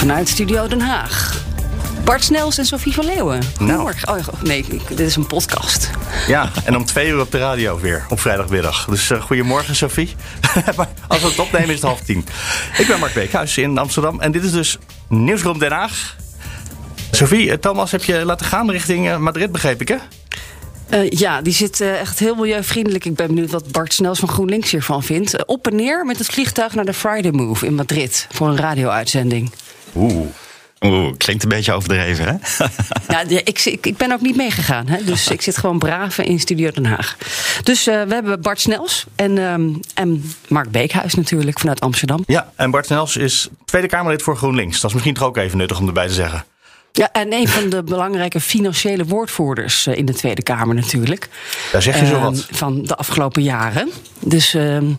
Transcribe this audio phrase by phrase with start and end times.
[0.00, 1.42] Vanuit Studio Den Haag.
[2.04, 3.40] Bart Snels en Sophie van Leeuwen.
[3.58, 3.70] Nou.
[3.70, 4.08] Goedemorgen.
[4.08, 5.90] Oh, nee, dit is een podcast.
[6.26, 8.84] Ja, en om twee uur op de radio weer, op vrijdagmiddag.
[8.84, 9.90] Dus eh, goedemorgen,
[10.76, 12.26] maar als we het opnemen is het half tien.
[12.78, 16.16] Ik ben Mark Beekhuis in Amsterdam en dit is dus Nieuwsroom Den Haag.
[17.10, 19.96] Sophie, eh, Thomas heb je laten gaan richting eh, Madrid, begreep ik, hè?
[21.08, 23.04] Ja, die zit echt heel milieuvriendelijk.
[23.04, 25.46] Ik ben benieuwd wat Bart Snels van GroenLinks hiervan vindt.
[25.46, 29.50] Op en neer met het vliegtuig naar de Friday Move in Madrid voor een radio-uitzending.
[29.94, 30.26] Oeh.
[30.84, 32.66] Oeh, klinkt een beetje overdreven, hè?
[33.08, 34.88] Ja, ik, ik, ik ben ook niet meegegaan.
[34.88, 35.04] Hè?
[35.04, 37.16] Dus ik zit gewoon braaf in Studio Den Haag.
[37.62, 42.22] Dus eh, we hebben Bart Snels en, ehm, en Mark Beekhuis natuurlijk vanuit Amsterdam.
[42.26, 44.80] Ja, en Bart Snels is Tweede Kamerlid voor GroenLinks.
[44.80, 46.44] Dat is misschien toch ook even nuttig om erbij te zeggen.
[46.92, 51.28] Ja, en een van de belangrijke financiële woordvoerders eh, in de Tweede Kamer natuurlijk.
[51.72, 52.46] Daar zeg je zo Ehm, wat.
[52.50, 53.90] Van de afgelopen jaren.
[54.18, 54.92] Dus ehm,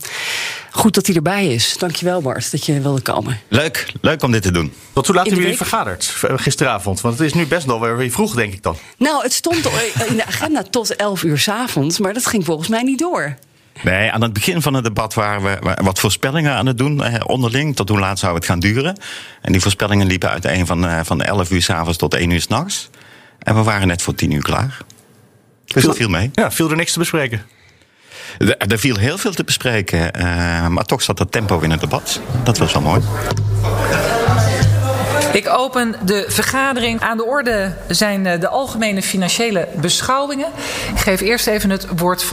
[0.71, 1.77] goed dat hij erbij is.
[1.77, 3.39] Dankjewel Bart dat je wilde komen.
[3.47, 4.73] Leuk, leuk om dit te doen.
[4.93, 7.01] Tot hoe laat hebben jullie vergaderd eh, gisteravond?
[7.01, 8.77] Want het is nu best wel weer vroeg, denk ik dan.
[8.97, 9.65] Nou, het stond
[10.09, 13.35] in de agenda tot 11 uur 's avonds, maar dat ging volgens mij niet door.
[13.83, 17.21] Nee, aan het begin van het debat waren we wat voorspellingen aan het doen eh,
[17.25, 17.75] onderling.
[17.75, 18.97] Tot hoe laat zou het gaan duren?
[19.41, 22.89] En die voorspellingen liepen uiteen van, eh, van 11 uur s'avonds tot 1 uur s'nachts.
[23.39, 24.77] En we waren net voor 10 uur klaar.
[25.65, 26.29] Dus dat viel mee.
[26.33, 27.41] Ja, viel er niks te bespreken.
[28.37, 31.79] Er, er viel heel veel te bespreken, eh, maar toch zat er tempo in het
[31.79, 32.21] debat.
[32.43, 33.01] Dat was wel mooi.
[35.31, 37.01] Ik open de vergadering.
[37.01, 40.47] Aan de orde zijn eh, de algemene financiële beschouwingen.
[40.93, 42.25] Ik geef eerst even het woord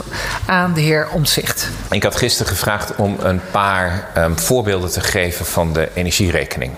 [0.45, 1.69] aan de heer Omtzigt.
[1.89, 6.71] Ik had gisteren gevraagd om een paar um, voorbeelden te geven van de energierekening.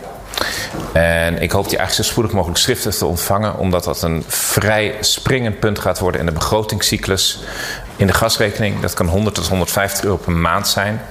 [0.93, 4.95] En ik hoop die eigenlijk zo spoedig mogelijk schriftelijk te ontvangen, omdat dat een vrij
[4.99, 7.39] springend punt gaat worden in de begrotingscyclus.
[7.95, 11.01] In de gasrekening, dat kan 100 tot 150 euro per maand zijn.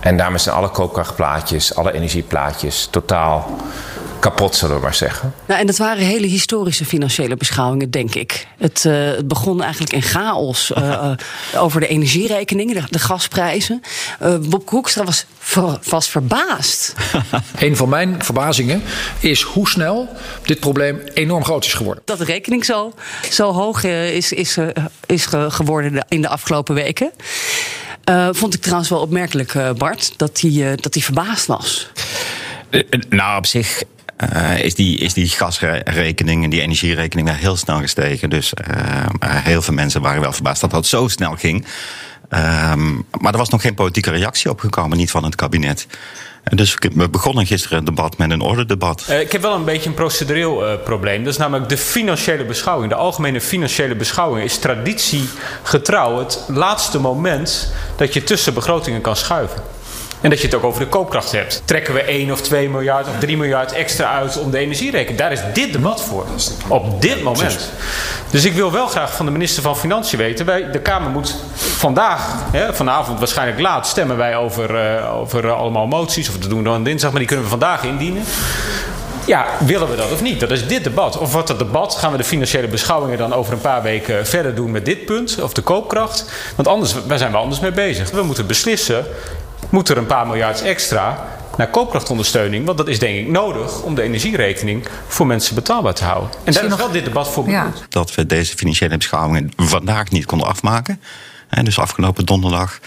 [0.00, 3.56] En daarmee zijn alle koopkrachtplaatjes, alle energieplaatjes totaal
[4.18, 5.34] kapot, zullen we maar zeggen.
[5.46, 8.46] Nou, en dat waren hele historische financiële beschouwingen, denk ik.
[8.58, 11.10] Het, uh, het begon eigenlijk in chaos uh, uh,
[11.62, 13.82] over de energierekeningen, de, de gasprijzen.
[14.22, 16.94] Uh, Bob Hoekstra was ver, vast verbaasd.
[17.58, 18.82] Een van mijn verbazingen
[19.20, 20.08] is hoe snel
[20.42, 22.02] dit probleem enorm groot is geworden.
[22.04, 22.92] Dat de rekening zo,
[23.30, 24.68] zo hoog uh, is, is, uh,
[25.06, 27.12] is geworden in de afgelopen weken.
[28.08, 31.90] Uh, vond ik trouwens wel opmerkelijk, uh, Bart, dat hij, uh, dat hij verbaasd was.
[33.08, 33.82] nou, op zich
[34.34, 38.30] uh, is, die, is die gasrekening en die energierekening wel heel snel gestegen.
[38.30, 41.66] Dus uh, heel veel mensen waren wel verbaasd dat dat zo snel ging.
[42.30, 45.86] Um, maar er was nog geen politieke reactie opgekomen, niet van het kabinet.
[46.44, 49.06] Dus we begonnen gisteren het debat met een ordedebat.
[49.10, 51.24] Uh, ik heb wel een beetje een procedureel probleem.
[51.24, 52.90] Dat is namelijk de financiële beschouwing.
[52.90, 59.62] De algemene financiële beschouwing is traditiegetrouw het laatste moment dat je tussen begrotingen kan schuiven.
[60.20, 61.62] En dat je het ook over de koopkracht hebt.
[61.64, 65.18] Trekken we 1 of 2 miljard of 3 miljard extra uit om de energierekening?
[65.18, 66.26] Daar is dit debat voor.
[66.68, 67.70] Op dit moment.
[68.30, 70.46] Dus ik wil wel graag van de minister van Financiën weten.
[70.46, 75.58] Wij, de Kamer moet vandaag, hè, vanavond waarschijnlijk laat, stemmen wij over, uh, over uh,
[75.58, 76.28] allemaal moties.
[76.28, 78.22] Of dat doen we dan dinsdag, maar die kunnen we vandaag indienen.
[79.24, 80.40] Ja, willen we dat of niet?
[80.40, 81.18] Dat is dit debat.
[81.18, 84.54] Of wordt dat debat, gaan we de financiële beschouwingen dan over een paar weken verder
[84.54, 86.30] doen met dit punt, of de koopkracht?
[86.54, 88.10] Want anders, waar zijn we anders mee bezig?
[88.10, 89.06] We moeten beslissen,
[89.70, 91.26] moet er een paar miljard extra
[91.56, 92.66] naar koopkrachtondersteuning?
[92.66, 96.30] Want dat is denk ik nodig om de energierekening voor mensen betaalbaar te houden.
[96.44, 97.78] En daar is wel dit debat voor bedoeld.
[97.78, 97.86] Ja.
[97.88, 101.00] Dat we deze financiële beschouwingen vandaag niet konden afmaken.
[101.48, 102.78] En dus afgelopen donderdag.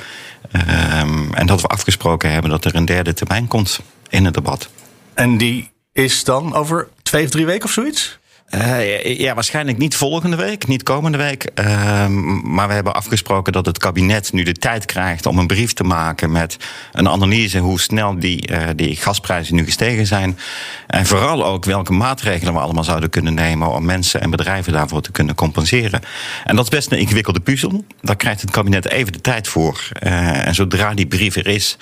[1.01, 4.69] Um, en dat we afgesproken hebben dat er een derde termijn komt in het debat.
[5.13, 8.19] En die is dan over twee of drie weken of zoiets?
[8.55, 11.49] Uh, ja, waarschijnlijk niet volgende week, niet komende week.
[11.55, 12.07] Uh,
[12.43, 15.83] maar we hebben afgesproken dat het kabinet nu de tijd krijgt om een brief te
[15.83, 16.57] maken met
[16.91, 20.37] een analyse hoe snel die, uh, die gasprijzen nu gestegen zijn.
[20.87, 25.01] En vooral ook welke maatregelen we allemaal zouden kunnen nemen om mensen en bedrijven daarvoor
[25.01, 26.01] te kunnen compenseren.
[26.45, 27.85] En dat is best een ingewikkelde puzzel.
[28.01, 29.89] Daar krijgt het kabinet even de tijd voor.
[30.03, 31.77] Uh, en zodra die brief er is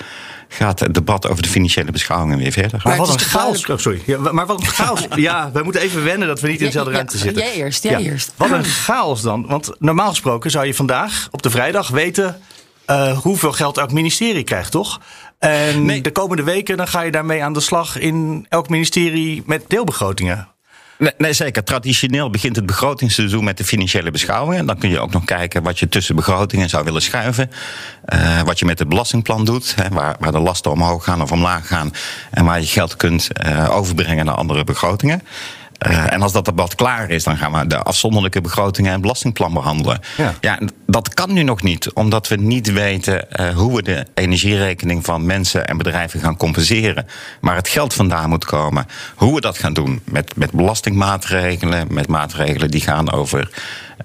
[0.51, 2.79] gaat het debat over de financiële beschouwingen weer verder.
[2.83, 3.65] Maar, maar wat een chaos.
[3.65, 4.01] Oh, sorry.
[4.05, 5.07] Ja, maar wat een chaos.
[5.15, 7.43] ja, we moeten even wennen dat we niet in dezelfde ruimte ja, zitten.
[7.43, 7.99] Jij eerst, jij ja.
[8.11, 8.33] eerst.
[8.35, 9.45] Wat een chaos dan.
[9.47, 12.41] Want normaal gesproken zou je vandaag op de vrijdag weten
[12.89, 14.99] uh, hoeveel geld elk ministerie krijgt, toch?
[15.39, 16.01] En Nee.
[16.01, 20.47] de komende weken dan ga je daarmee aan de slag in elk ministerie met deelbegrotingen.
[20.99, 21.63] Nee, nee, zeker.
[21.63, 24.65] Traditioneel begint het begrotingsseizoen met de financiële beschouwingen.
[24.65, 27.51] Dan kun je ook nog kijken wat je tussen begrotingen zou willen schuiven.
[28.05, 31.31] Eh, wat je met het belastingplan doet, hè, waar, waar de lasten omhoog gaan of
[31.31, 31.93] omlaag gaan.
[32.29, 35.21] En waar je geld kunt eh, overbrengen naar andere begrotingen.
[35.79, 39.53] Eh, en als dat debat klaar is, dan gaan we de afzonderlijke begrotingen en belastingplan
[39.53, 39.99] behandelen.
[40.41, 40.59] Ja.
[40.85, 45.25] dat kan nu nog niet, omdat we niet weten eh, hoe we de energierekening van
[45.25, 47.05] mensen en bedrijven gaan compenseren.
[47.41, 48.85] Maar het geld vandaan moet komen.
[49.15, 53.49] Hoe we dat gaan doen, met, met belastingmaatregelen, met maatregelen die gaan over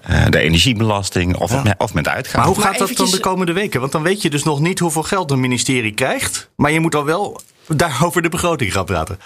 [0.02, 1.62] eh, de energiebelasting of, Ja.
[1.62, 2.38] met, of met uitgaven.
[2.38, 3.80] Maar hoe Maar gaat dat dan de komende weken?
[3.80, 6.48] Want dan weet je dus nog niet hoeveel geld een ministerie krijgt.
[6.56, 9.18] Maar je moet al wel daarover de begroting gaan praten.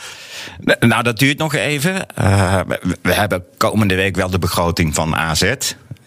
[0.81, 2.07] Nou, dat duurt nog even.
[2.15, 2.61] Eh,
[3.03, 5.53] we hebben komende week wel de begroting van AZ.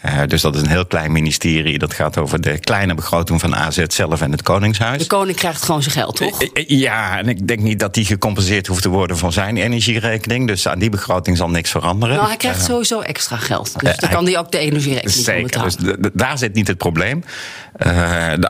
[0.01, 1.77] Eh, dus dat is een heel klein ministerie.
[1.79, 4.97] Dat gaat over de kleine begroting van AZ zelf en het Koningshuis.
[5.01, 6.41] De koning krijgt gewoon zijn geld, toch?
[6.41, 9.57] Eh, eh, Ja, en ik denk niet dat die gecompenseerd hoeft te worden van zijn
[9.57, 10.47] energierekening.
[10.47, 12.15] Dus aan die begroting zal niks veranderen.
[12.15, 13.73] Nou, hij krijgt sowieso extra geld.
[13.73, 16.01] Dus dan hij- kan hij ook de energierekening Zeker, betalen.
[16.01, 17.23] dus daar zit niet het probleem.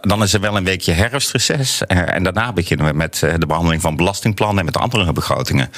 [0.02, 1.82] Dan is er wel een weekje herfstreces.
[1.88, 5.70] En daarna beginnen we met de behandeling van belastingplannen en met andere begrotingen.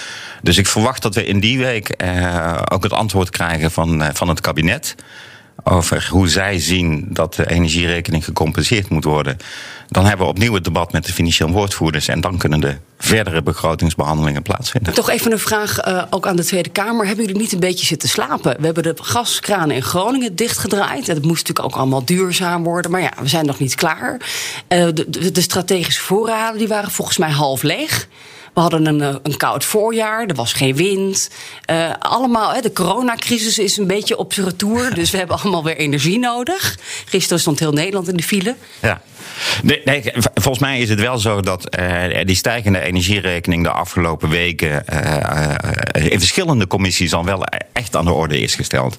[0.41, 1.95] Dus ik verwacht dat we in die week
[2.71, 4.95] ook het antwoord krijgen van, van het kabinet.
[5.63, 9.37] Over hoe zij zien dat de energierekening gecompenseerd moet worden.
[9.87, 12.07] Dan hebben we opnieuw het debat met de financieel woordvoerders.
[12.07, 14.93] En dan kunnen de verdere begrotingsbehandelingen plaatsvinden.
[14.93, 17.05] Toch even een vraag eh, ook aan de Tweede Kamer.
[17.05, 18.55] Hebben jullie niet een beetje zitten slapen?
[18.59, 21.09] We hebben de gaskranen in Groningen dichtgedraaid.
[21.09, 22.91] En dat moest natuurlijk ook allemaal duurzaam worden.
[22.91, 24.17] Maar ja, we zijn nog niet klaar.
[24.67, 28.07] Eh, de, de, de strategische voorraden die waren volgens mij half leeg.
[28.53, 31.29] We hadden een, eh, een koud voorjaar, er was geen wind.
[31.65, 34.93] Eh, allemaal, de coronacrisis is een beetje op zijn retour.
[34.93, 36.77] Dus we hebben allemaal weer energie nodig.
[37.05, 38.55] Gisteren stond heel Nederland in de file.
[38.81, 39.01] Ja.
[39.63, 40.03] Nee, nee,
[40.33, 44.85] volgens mij is het wel zo dat eh, die stijgende energierekening de afgelopen weken
[45.93, 48.97] in verschillende commissies al wel echt aan de orde is gesteld.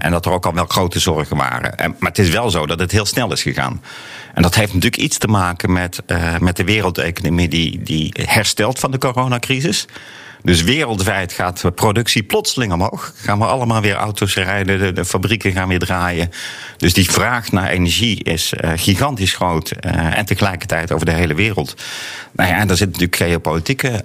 [0.00, 1.76] En dat er ook al wel grote zorgen waren.
[1.76, 3.82] En, maar het is wel zo dat het heel snel is gegaan.
[4.34, 8.78] En dat heeft natuurlijk iets te maken met, eh, met de wereldeconomie die, die herstelt
[8.78, 9.86] van de coronacrisis.
[10.44, 13.12] Dus wereldwijd gaat de productie plotseling omhoog.
[13.16, 16.30] Gaan we allemaal weer auto's rijden, de, fabrieken gaan weer draaien.
[16.76, 19.70] Dus die vraag naar energie is eh, gigantisch groot.
[19.70, 21.74] eh, en tegelijkertijd over de hele wereld.
[22.32, 24.04] Nou ja, daar zitten natuurlijk geopolitieke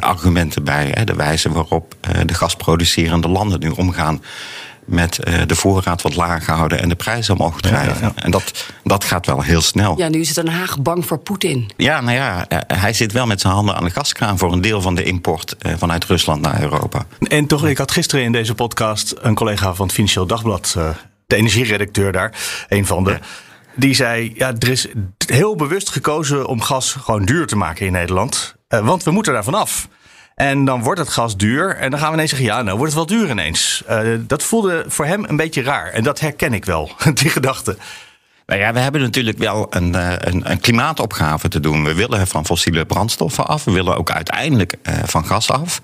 [0.00, 0.90] argumenten bij.
[0.94, 1.94] Hè, de wijze waarop
[2.24, 4.22] de gasproducerende landen nu omgaan
[4.88, 7.94] met eh, de voorraad wat laag houden en de prijzen omhoog drijven.
[8.00, 9.98] Ja, ja, En dat, dat gaat wel heel snel.
[9.98, 11.70] Ja, nu is het Den Haag bang voor Poetin.
[11.76, 14.60] Ja, nou ja, eh, hij zit wel met zijn handen aan de gaskraan voor een
[14.60, 17.06] deel van de import eh, vanuit Rusland naar Europa.
[17.28, 20.88] En toch, ik had gisteren in deze podcast een collega van het Financieel Dagblad, eh,
[21.26, 22.32] de energieredacteur daar,
[22.68, 23.18] een van de.
[23.74, 24.86] Die zei: Ja, er is
[25.26, 28.54] heel bewust gekozen om gas gewoon duur te maken in Nederland.
[28.68, 29.88] eh, want we moeten daar vanaf.
[30.38, 31.76] En dan wordt het gas duur.
[31.76, 33.82] En dan gaan we ineens zeggen: Ja, nou wordt het wel duur ineens.
[33.86, 35.90] Eh, dat voelde voor hem een beetje raar.
[35.90, 37.76] En dat herken ik wel, die gedachte.
[38.46, 41.84] Nou ja, we hebben natuurlijk wel een, eh, een, een klimaatopgave te doen.
[41.84, 43.64] We willen van fossiele brandstoffen af.
[43.64, 45.80] We willen ook uiteindelijk eh, van gas af.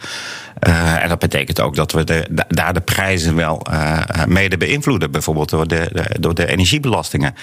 [0.60, 4.56] Eh, en dat betekent ook dat we de, da- daar de prijzen wel eh, mede
[4.56, 5.10] beïnvloeden.
[5.10, 7.34] Bijvoorbeeld door de, de- door de energiebelastingen.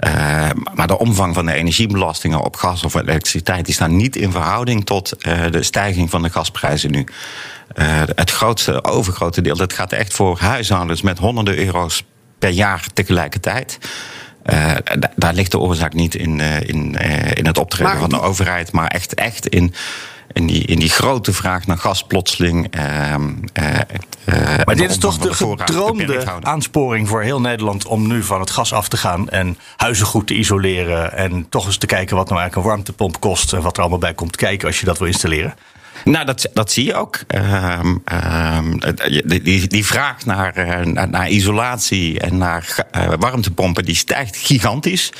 [0.00, 3.64] Eh, maar de omvang van de energiebelastingen op gas of elektriciteit...
[3.64, 7.06] die staan niet in verhouding tot eh, de stijging van de gasprijzen nu.
[7.74, 11.02] Eh, het grootste, overgrote deel, dat gaat echt voor huishoudens...
[11.02, 12.04] met honderden euro's
[12.38, 13.78] per jaar tegelijkertijd...
[14.42, 18.00] Eh, da- daar ligt de oorzaak niet in, eh, in, eh, in het optreden Maar
[18.00, 19.74] van de overheid, maar echt, echt in,
[20.32, 22.66] in, die, in die grote vraag naar gas plotseling.
[22.70, 23.74] ehm, eh,
[24.24, 28.50] eh, Maar dit is toch de gedroomde aansporing voor heel Nederland om nu van het
[28.50, 32.28] gas af te gaan en huizen goed te isoleren en toch eens te kijken wat
[32.28, 34.98] nou eigenlijk een warmtepomp kost en wat er allemaal bij komt kijken als je dat
[34.98, 35.54] wil installeren.
[36.04, 37.18] Nou, dat, dat zie je ook.
[37.26, 43.84] Ehm, ehm, het- die, die, vraag naar, eh, naar, naar isolatie en naar eh, warmtepompen
[43.84, 45.12] die stijgt gigantisch.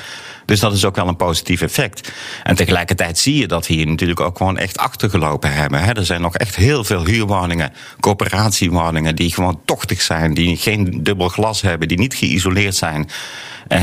[0.46, 2.12] Dus dat is ook wel een positief effect.
[2.42, 5.82] En tegelijkertijd zie je dat we hier natuurlijk ook gewoon echt achtergelopen hebben.
[5.82, 5.92] Hè.
[5.92, 11.28] Er zijn nog echt heel veel huurwoningen, coöperatiewoningen die gewoon tochtig zijn, die geen dubbel
[11.28, 13.08] glas hebben, die niet geïsoleerd zijn.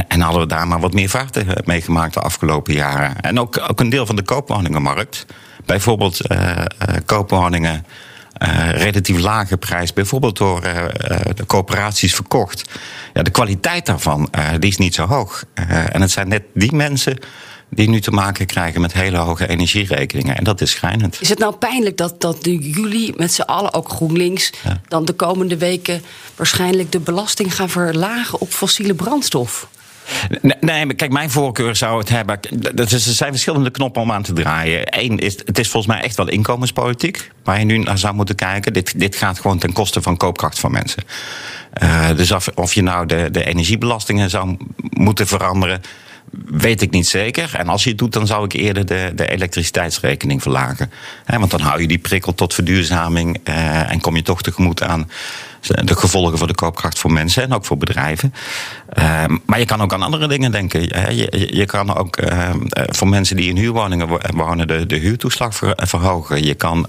[0.07, 3.21] En hadden we daar maar wat meer vaart eh, mee gemaakt de afgelopen jaren.
[3.21, 5.25] En ook, ook een deel van de koopwoningenmarkt.
[5.65, 6.65] Bijvoorbeeld eh, eh,
[7.05, 7.85] koopwoningen.
[8.33, 12.69] Eh, relatief lage prijs, bijvoorbeeld door eh, eh, de coöperaties verkocht.
[13.13, 15.43] Ja, de kwaliteit daarvan die is niet zo hoog.
[15.91, 17.17] En het zijn net die mensen
[17.69, 20.37] die nu te maken krijgen met hele hoge energierekeningen.
[20.37, 21.17] En dat is schrijnend.
[21.21, 24.81] Is het nou pijnlijk dat, dat jullie met z'n allen, ook GroenLinks, Ja.
[24.87, 26.01] dan de komende weken
[26.35, 29.67] waarschijnlijk de belasting gaan verlagen op fossiele brandstof?
[30.41, 32.39] Nee, maar kijk, mijn voorkeur zou het hebben.
[32.75, 34.83] Er zijn verschillende knoppen om aan te draaien.
[34.85, 37.31] Eén is, het is volgens mij echt wel inkomenspolitiek.
[37.43, 38.73] Waar je nu naar zou moeten kijken.
[38.73, 41.03] Dit, dit gaat gewoon ten koste van koopkracht van mensen.
[41.83, 44.57] Uh, dus of, of je nou de, de energiebelastingen zou
[44.89, 45.81] moeten veranderen
[46.45, 47.55] weet ik niet zeker.
[47.55, 50.91] En als je het doet, dan zou ik eerder de, de elektriciteitsrekening verlagen.
[51.25, 55.09] want dan hou je die prikkel tot verduurzaming uh, en kom je toch tegemoet aan
[55.83, 58.33] de gevolgen voor de koopkracht voor mensen en ook voor bedrijven.
[58.99, 60.81] Uh, maar je kan ook aan andere dingen denken.
[61.15, 66.43] Je, je kan ook uh, voor mensen die in huurwoningen wonen de, de huurtoeslag verhogen.
[66.43, 66.87] Je kan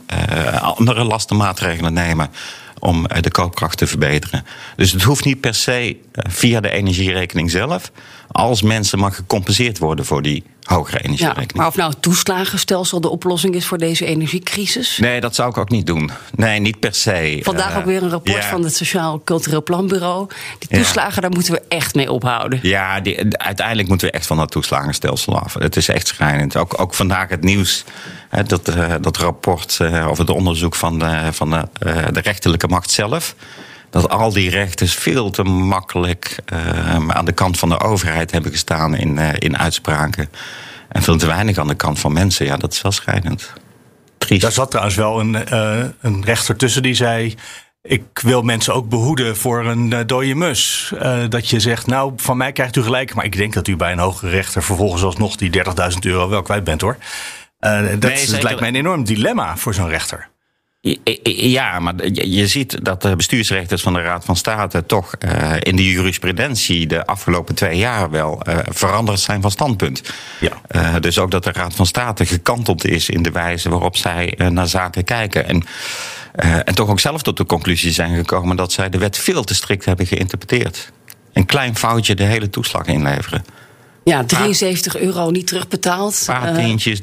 [0.60, 2.30] andere lastenmaatregelen nemen
[2.78, 4.44] om de koopkracht te verbeteren.
[4.76, 7.92] Dus het hoeft niet per se via de energierekening zelf
[8.30, 11.52] als mensen maar gecompenseerd worden voor die hogere energierekening.
[11.52, 14.98] Ja, maar of nou het toeslagenstelsel de oplossing is voor deze energiecrisis?
[14.98, 16.10] Nee, dat zou ik ook niet doen.
[16.34, 17.40] Nee, niet per se.
[17.42, 20.28] Vandaag uh, ook weer een rapport van het Sociaal Cultureel Planbureau.
[20.58, 22.58] Die toeslagen, daar moeten we echt mee ophouden.
[22.62, 25.54] Ja, die, uiteindelijk moeten we echt van dat toeslagenstelsel af.
[25.54, 26.56] Het is echt schrijnend.
[26.56, 27.84] Ook, ook vandaag het nieuws,
[28.28, 31.66] hè, dat, uh, dat rapport uh, over het onderzoek van, de, van de,
[32.12, 33.34] de rechterlijke macht zelf
[33.94, 38.50] dat al die rechters veel te makkelijk uh, aan de kant van de overheid hebben
[38.50, 40.28] gestaan in, uh, in uitspraken.
[40.88, 42.46] En veel te weinig aan de kant van mensen.
[42.46, 43.52] Ja, dat is wel schrijnend.
[44.18, 44.42] Triest.
[44.42, 47.34] Daar zat trouwens wel een, uh, een rechter tussen die zei.
[47.82, 50.92] Ik wil mensen ook behoeden voor een uh, dode mus.
[51.28, 53.14] Dat je zegt, nou, van mij krijgt u gelijk.
[53.14, 56.42] Maar ik denk dat u bij een hogere rechter vervolgens alsnog die 30.000 euro wel
[56.42, 56.96] kwijt bent hoor.
[57.58, 60.28] Dat, nee, lijkt mij een enorm dilemma voor zo'n rechter.
[61.24, 65.76] Ja, maar je ziet dat de bestuursrechters van de Raad van State toch uh, in
[65.76, 70.02] de jurisprudentie de afgelopen twee jaar wel uh, veranderd zijn van standpunt.
[70.40, 70.50] Ja.
[70.70, 74.38] Uh, dus ook dat de Raad van State gekanteld is in de wijze waarop zij
[74.48, 75.48] naar zaken kijken.
[75.48, 75.64] En,
[76.64, 79.54] en toch ook zelf tot de conclusie zijn gekomen dat zij de wet veel te
[79.54, 80.92] strikt hebben geïnterpreteerd.
[81.32, 83.44] Een klein foutje de hele toeslag inleveren.
[84.04, 86.24] Ja, 73 euro niet terugbetaald.
[86.26, 86.98] Een paar tientjes,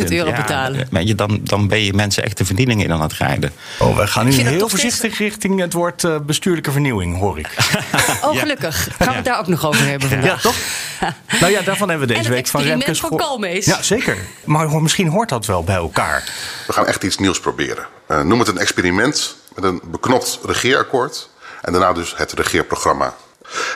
[0.00, 1.06] 30.000 euro betalen.
[1.06, 3.52] Je, dan, dan ben je mensen echt de verdiening in aan het rijden.
[3.78, 7.48] Oh, we gaan nu heel voorzichtig richting het woord uh, bestuurlijke vernieuwing, hoor ik.
[8.24, 8.88] oh, gelukkig.
[8.98, 10.42] Gaan we het daar ook nog over hebben vandaag.
[10.42, 10.56] Ja, toch?
[11.40, 13.64] nou ja, daarvan hebben we deze week van Remkes gehoord.
[13.64, 14.18] Ja, zeker.
[14.44, 16.24] Maar misschien hoort dat wel bij elkaar.
[16.66, 17.86] We gaan echt iets nieuws proberen.
[18.10, 21.28] Uh, noem het een experiment met een beknopt regeerakkoord.
[21.62, 23.14] En daarna dus het regeerprogramma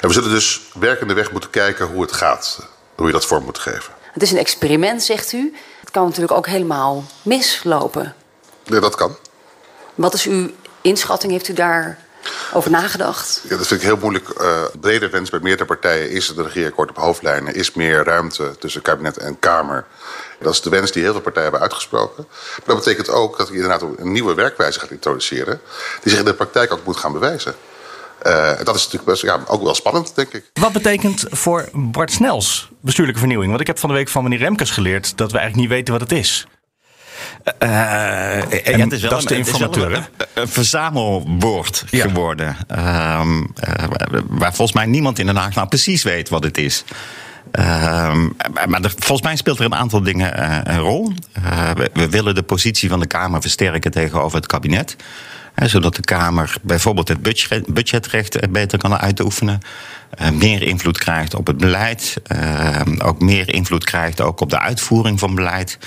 [0.00, 2.68] en we zullen dus werkende weg moeten kijken hoe het gaat.
[2.94, 3.92] Hoe je dat vorm moet geven.
[4.12, 5.54] Het is een experiment, zegt u.
[5.80, 8.14] Het kan natuurlijk ook helemaal mislopen.
[8.64, 9.16] Nee, dat kan.
[9.94, 10.50] Wat is uw
[10.80, 11.32] inschatting?
[11.32, 11.98] Heeft u daar
[12.52, 13.40] over nagedacht?
[13.48, 14.28] Ja, dat vind ik heel moeilijk.
[14.40, 17.54] Uh, brede wens bij meerdere partijen is het regeerakkoord op hoofdlijnen.
[17.54, 19.84] Is meer ruimte tussen kabinet en Kamer.
[20.38, 22.26] Dat is de wens die heel veel partijen hebben uitgesproken.
[22.28, 25.60] Maar dat betekent ook dat je inderdaad een nieuwe werkwijze gaat introduceren.
[26.02, 27.54] Die zich in de praktijk ook moet gaan bewijzen.
[28.26, 30.50] Uh, dat is natuurlijk best, ja, ook wel spannend, denk ik.
[30.52, 33.50] Wat betekent voor Bart Snels bestuurlijke vernieuwing?
[33.50, 35.92] Want ik heb van de week van meneer Remkes geleerd dat we eigenlijk niet weten
[35.92, 36.46] wat het is.
[37.62, 40.04] Uh, en het is wel dat is de informateur, een,
[40.34, 42.02] een, verzamelwoord ja.
[42.08, 42.56] geworden.
[42.70, 43.20] Uh,
[44.28, 46.84] waar volgens mij niemand in Den Haag nou precies weet wat het is.
[47.58, 47.64] Uh,
[48.66, 51.12] maar er, volgens mij speelt er een aantal dingen uh, een rol.
[51.38, 54.96] Uh, we, we, willen de positie van de Kamer versterken tegenover het kabinet
[55.54, 59.60] zodat de Kamer bijvoorbeeld het budget, budgetrecht beter kan uitoefenen.
[60.20, 62.16] Uh, meer invloed krijgt op het beleid.
[62.32, 65.78] Uh, ook meer invloed krijgt ook op de uitvoering van beleid.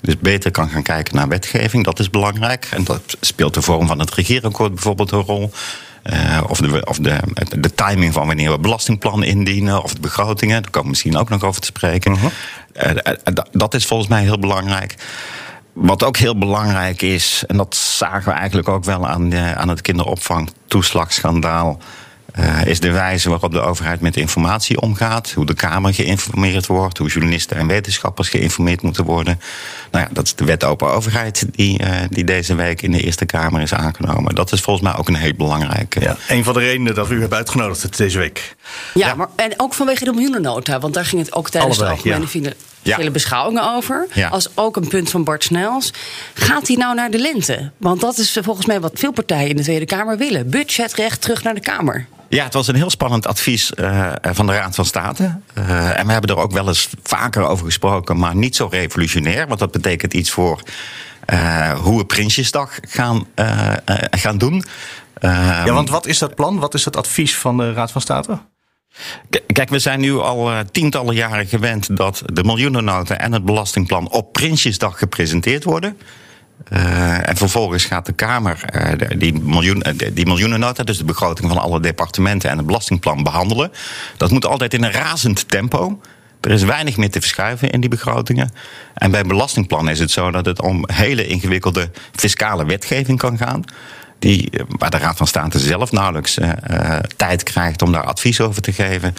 [0.00, 2.68] Dus beter kan gaan kijken naar wetgeving, dat is belangrijk.
[2.70, 5.50] En dat speelt de vorm van het regeerakkoord bijvoorbeeld een rol.
[6.12, 7.18] Uh, of, de, of de,
[7.58, 11.28] de, timing van wanneer we belastingplannen indienen, of de begrotingen, daar komen we misschien ook
[11.28, 12.12] nog over te spreken.
[12.12, 12.24] Uh
[12.72, 13.44] -huh.
[13.52, 14.94] dat is volgens mij heel belangrijk.
[15.74, 19.68] Wat ook heel belangrijk is, en dat zagen we eigenlijk ook wel aan, de, aan
[19.68, 21.78] het kinderopvangtoeslagschandaal.
[22.38, 25.30] Uh, is de wijze waarop de overheid met informatie omgaat.
[25.30, 26.98] Hoe de Kamer geïnformeerd wordt.
[26.98, 29.40] Hoe journalisten en wetenschappers geïnformeerd moeten worden.
[29.90, 33.00] Nou ja, dat is de wet open overheid die, uh, die deze week in de
[33.00, 34.34] Eerste Kamer is aangenomen.
[34.34, 36.00] Dat is volgens mij ook een heel belangrijke.
[36.00, 38.56] Ja, een van de redenen dat u hebt uitgenodigd deze week.
[38.94, 39.14] Ja, ja.
[39.14, 40.78] Maar, en ook vanwege de miljoenennota.
[40.78, 42.52] Want daar ging het ook tijdens Allebei, de algemene ja
[42.84, 42.96] ja.
[42.96, 44.06] vele beschouwingen over.
[44.30, 45.92] Als ook een punt van Bart Snels.
[46.34, 47.70] Gaat hij nou naar de lente?
[47.76, 50.50] Want dat is volgens mij wat veel partijen in de Tweede Kamer willen.
[50.50, 52.06] Budgetrecht terug naar de Kamer.
[52.28, 55.38] Ja, het was een heel spannend advies uh, van de Raad van State.
[55.58, 59.46] Uh, en we hebben er ook wel eens vaker over gesproken, maar niet zo revolutionair.
[59.46, 60.62] Want dat betekent iets voor
[61.32, 63.26] uh, hoe we Prinsjesdag gaan,
[64.10, 64.64] gaan doen.
[65.20, 66.58] ja, want wat is dat plan?
[66.58, 68.38] Wat is het advies van de Raad van State?
[69.46, 74.10] Kijk, we zijn nu al uh, tientallen jaren gewend dat de miljoenennota en het belastingplan
[74.10, 75.96] op Prinsjesdag gepresenteerd worden.
[76.72, 81.58] Uh, en vervolgens gaat de Kamer uh, die, miljoen, die miljoenennota, dus de begroting van
[81.58, 83.72] alle departementen en het belastingplan behandelen.
[84.16, 86.00] Dat moet altijd in een razend tempo.
[86.40, 88.50] Er is weinig meer te verschuiven in die begrotingen.
[88.94, 93.38] En bij een belastingplan is het zo dat het om hele ingewikkelde fiscale wetgeving kan
[93.38, 93.64] gaan
[94.24, 96.50] die, eh, waar de Raad van State zelf nauwelijks uh,
[97.16, 99.14] tijd krijgt om daar advies over te geven.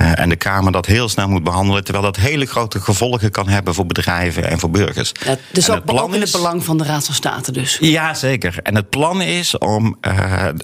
[0.00, 3.48] Uh, en de Kamer dat heel snel moet behandelen, terwijl dat hele grote gevolgen kan
[3.48, 5.12] hebben voor bedrijven en voor burgers.
[5.24, 7.78] Ja, dus ook, het ook in het belang van de Raad van State dus?
[7.80, 8.58] Ja, zeker.
[8.62, 9.98] En het plan is om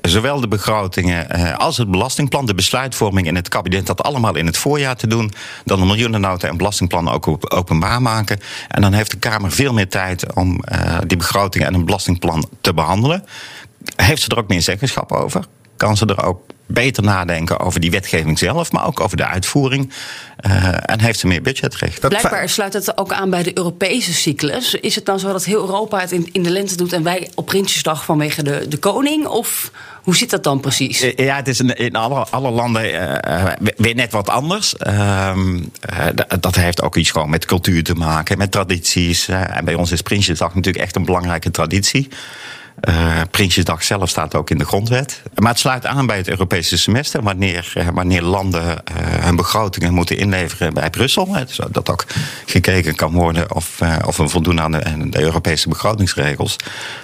[0.02, 4.56] zowel de begrotingen als het belastingplan, de besluitvorming in het kabinet, dat allemaal in het
[4.56, 5.32] voorjaar te doen.
[5.64, 8.40] Dan de miljoenennota en belastingplan ook openbaar maken.
[8.68, 10.60] En dan heeft de Kamer veel meer tijd om
[11.06, 13.24] die begrotingen en een belastingplan te behandelen
[13.96, 15.44] heeft ze er ook meer zeggenschap over?
[15.76, 16.40] Kan ze er ook
[16.72, 19.92] beter nadenken over die wetgeving zelf, maar ook over de uitvoering.
[20.46, 22.08] Uh, en heeft ze meer budgetrecht.
[22.08, 24.74] Blijkbaar sluit het ook aan bij de Europese cyclus.
[24.74, 27.30] Is het dan zo dat heel Europa het in, in de lente doet en wij
[27.34, 29.26] op Prinsjesdag vanwege de, de koning?
[29.26, 29.70] Of
[30.02, 31.00] hoe zit dat dan precies?
[31.00, 34.74] Eh, ja, het is in, in alle, alle landen uh, weer net wat anders.
[34.86, 35.36] Uh,
[36.40, 39.28] dat heeft ook iets gewoon met cultuur te maken, met tradities.
[39.28, 42.08] en bij ons is Prinsjesdag natuurlijk echt een belangrijke traditie.
[42.88, 45.22] Uh, Prinsjesdag zelf staat ook in de grondwet.
[45.34, 48.74] Maar het sluit aan bij het Europese semester, wanneer, uh, wanneer landen uh,
[49.24, 51.36] hun begrotingen moeten inleveren bij Brussel.
[51.46, 52.04] Zodat ook
[52.46, 56.56] gekeken kan worden of, of we voldoen aan de, Europese begrotingsregels.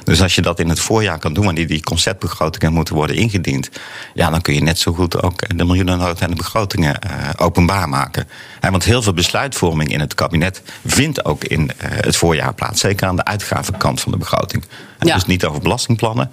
[0.05, 3.71] Dus als je dat in het voorjaar kan doen, wanneer die conceptbegrotingen moeten worden ingediend,
[4.15, 6.99] ja, dan kun je net zo goed ook de miljoenennota en de begrotingen
[7.37, 8.29] openbaar maken.
[8.61, 12.81] want heel veel besluitvorming in het kabinet vindt ook in het voorjaar plaats.
[12.81, 14.65] Zeker aan de uitgavenkant van de begroting.
[15.01, 15.15] Ja.
[15.15, 16.31] Dus niet over belastingplannen.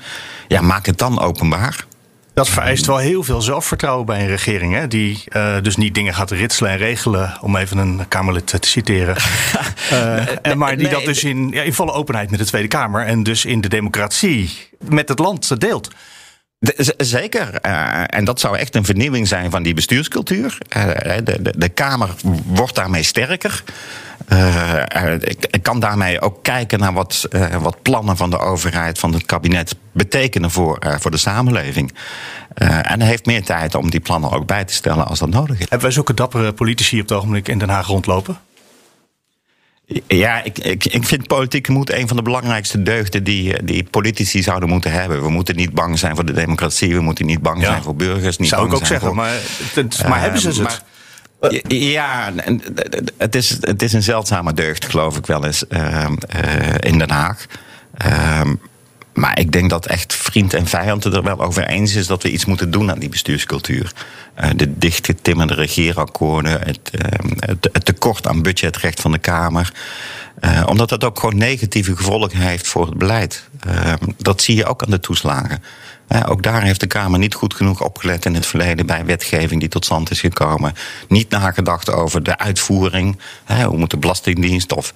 [0.48, 1.86] Ja, maak het dan openbaar.
[2.34, 4.74] Dat vereist wel heel veel zelfvertrouwen bij een regering.
[4.74, 4.88] Hè?
[4.88, 9.15] Die uh, dus niet dingen gaat ritselen en regelen, om even een Kamerlid te citeren.
[9.91, 13.05] uh, en maar die dat dus in, ja, in volle openheid met de Tweede Kamer
[13.05, 15.89] en dus in de democratie met het land deelt.
[16.60, 17.60] De, zeker.
[17.65, 20.58] Uh, en dat zou echt een vernieuwing zijn van die bestuurscultuur.
[21.24, 22.10] de, de, de Kamer
[22.46, 23.63] wordt daarmee sterker.
[24.30, 29.13] Uh, ik, kan daarmee ook kijken naar wat, uh, wat plannen van de overheid, van
[29.13, 31.94] het kabinet betekenen voor, voor de samenleving.
[32.53, 35.53] en hij heeft meer tijd om die plannen ook bij te stellen als dat nodig
[35.55, 35.59] is.
[35.59, 38.38] Hebben wij zulke dappere politici op het ogenblik in Den Haag rondlopen?
[40.07, 44.44] Ja, ik, ik, ik vind politieke moed een van de belangrijkste deugden die, die politici
[44.44, 45.22] zouden moeten hebben.
[45.22, 47.66] We moeten niet bang zijn voor de democratie, we moeten niet bang ja.
[47.66, 48.38] zijn voor burgers.
[48.38, 49.40] Niet Zou bang ik ook zeggen, voor, maar,
[50.07, 50.62] maar hebben ze het?
[50.62, 50.81] Maar,
[51.68, 52.34] ja,
[53.18, 56.06] het is, het is een zeldzame deugd, geloof ik wel eens, uh,
[56.44, 57.46] uh, in Den Haag.
[58.06, 58.42] Uh,
[59.14, 62.32] maar ik denk dat echt vriend en vijand er wel over eens is dat we
[62.32, 63.92] iets moeten doen aan die bestuurscultuur.
[64.40, 66.79] Uh, de dichtgetimmerde regeerakkoorden, het,
[67.40, 69.74] het, het, tekort aan budgetrecht van de Kamer.
[70.42, 73.50] Uh, omdat dat ook gewoon negatieve gevolgen heeft voor het beleid.
[73.68, 75.64] Uh, dat zie je ook aan de toeslagen.
[76.14, 79.60] Uh, ook daar heeft de Kamer niet goed genoeg opgelet in het verleden bij wetgeving
[79.60, 80.74] die tot stand is gekomen.
[81.08, 83.20] Niet nagedacht over de uitvoering.
[83.66, 84.94] hoe moet de Belastingdienst of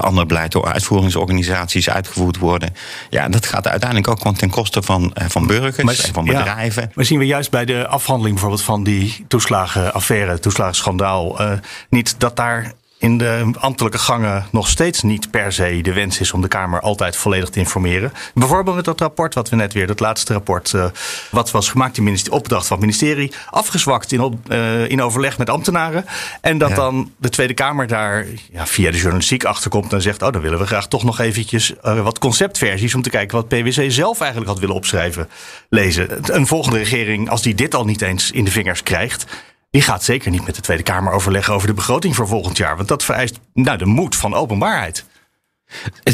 [0.00, 2.74] ander beleid door uitvoeringsorganisaties uitgevoerd worden.
[3.10, 6.82] Ja, dat gaat uiteindelijk ook gewoon ten koste van, van burgers maar, en van bedrijven.
[6.82, 11.40] Ja, maar zien we juist bij de afhandeling bijvoorbeeld van die toeslagenaffaire, toeslagenschandaal,
[11.88, 16.32] niet dat daar in de ambtelijke gangen nog steeds niet per se de wens is
[16.32, 18.12] om de Kamer altijd volledig te informeren.
[18.34, 20.84] Bijvoorbeeld met dat rapport wat we net weer, dat laatste rapport, uh,
[21.30, 25.50] wat was gemaakt in opdracht van het ministerie, afgezwakt in, op, uh, in overleg met
[25.50, 26.04] ambtenaren.
[26.40, 26.74] En dat ja.
[26.74, 30.58] dan de Tweede Kamer daar ja, via de journalistiek achterkomt en zegt: Oh, dan willen
[30.58, 34.50] we graag toch nog eventjes uh, wat conceptversies om te kijken wat PwC zelf eigenlijk
[34.50, 35.28] had willen opschrijven,
[35.68, 36.36] lezen.
[36.36, 39.26] Een volgende regering, als die dit al niet eens in de vingers krijgt
[39.72, 42.76] die gaat zeker niet met de Tweede Kamer overleggen over de begroting voor volgend jaar.
[42.76, 45.04] Want dat vereist nou, de moed van openbaarheid.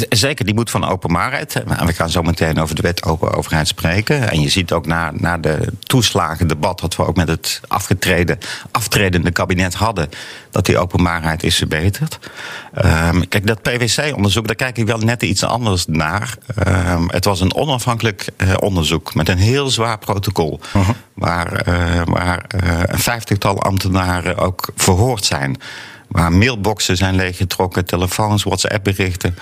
[0.09, 1.63] Zeker, die moet van openbaarheid.
[1.85, 4.31] We gaan zo meteen over de wet open overheid spreken.
[4.31, 8.39] En je ziet ook na, na de toeslagendebat dat we ook met het afgetreden,
[8.71, 10.09] aftredende kabinet hadden,
[10.51, 12.19] dat die openbaarheid is verbeterd.
[12.85, 16.35] Um, kijk, dat PwC-onderzoek, daar kijk ik wel net iets anders naar.
[16.69, 20.61] Um, het was een onafhankelijk uh, onderzoek met een heel zwaar protocol.
[20.77, 20.95] Uh -huh.
[21.15, 25.57] Waar, uh, waar uh, een vijftigtal ambtenaren ook verhoord zijn.
[26.09, 29.37] Waar mailboxen zijn leeggetrokken, telefoons, WhatsApp-berichten.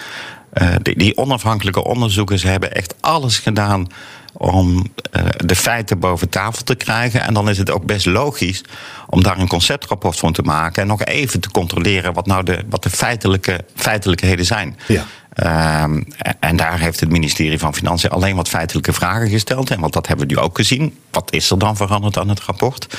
[0.63, 3.87] Uh, die, die, onafhankelijke onderzoekers hebben echt alles gedaan
[4.33, 7.21] om uh, de feiten boven tafel te krijgen.
[7.21, 8.65] En dan is het ook best logisch
[9.07, 10.83] om daar een conceptrapport van te maken.
[10.83, 14.79] En nog even te controleren wat nou de, wat de feitelijke, feitelijkheden zijn.
[14.87, 15.05] Ja.
[15.37, 16.03] Ehm,
[16.41, 19.71] en daar heeft het ministerie van Financiën alleen wat feitelijke vragen gesteld.
[19.71, 20.99] En want dat hebben we nu ook gezien.
[21.11, 22.99] Wat is er dan veranderd aan het rapport?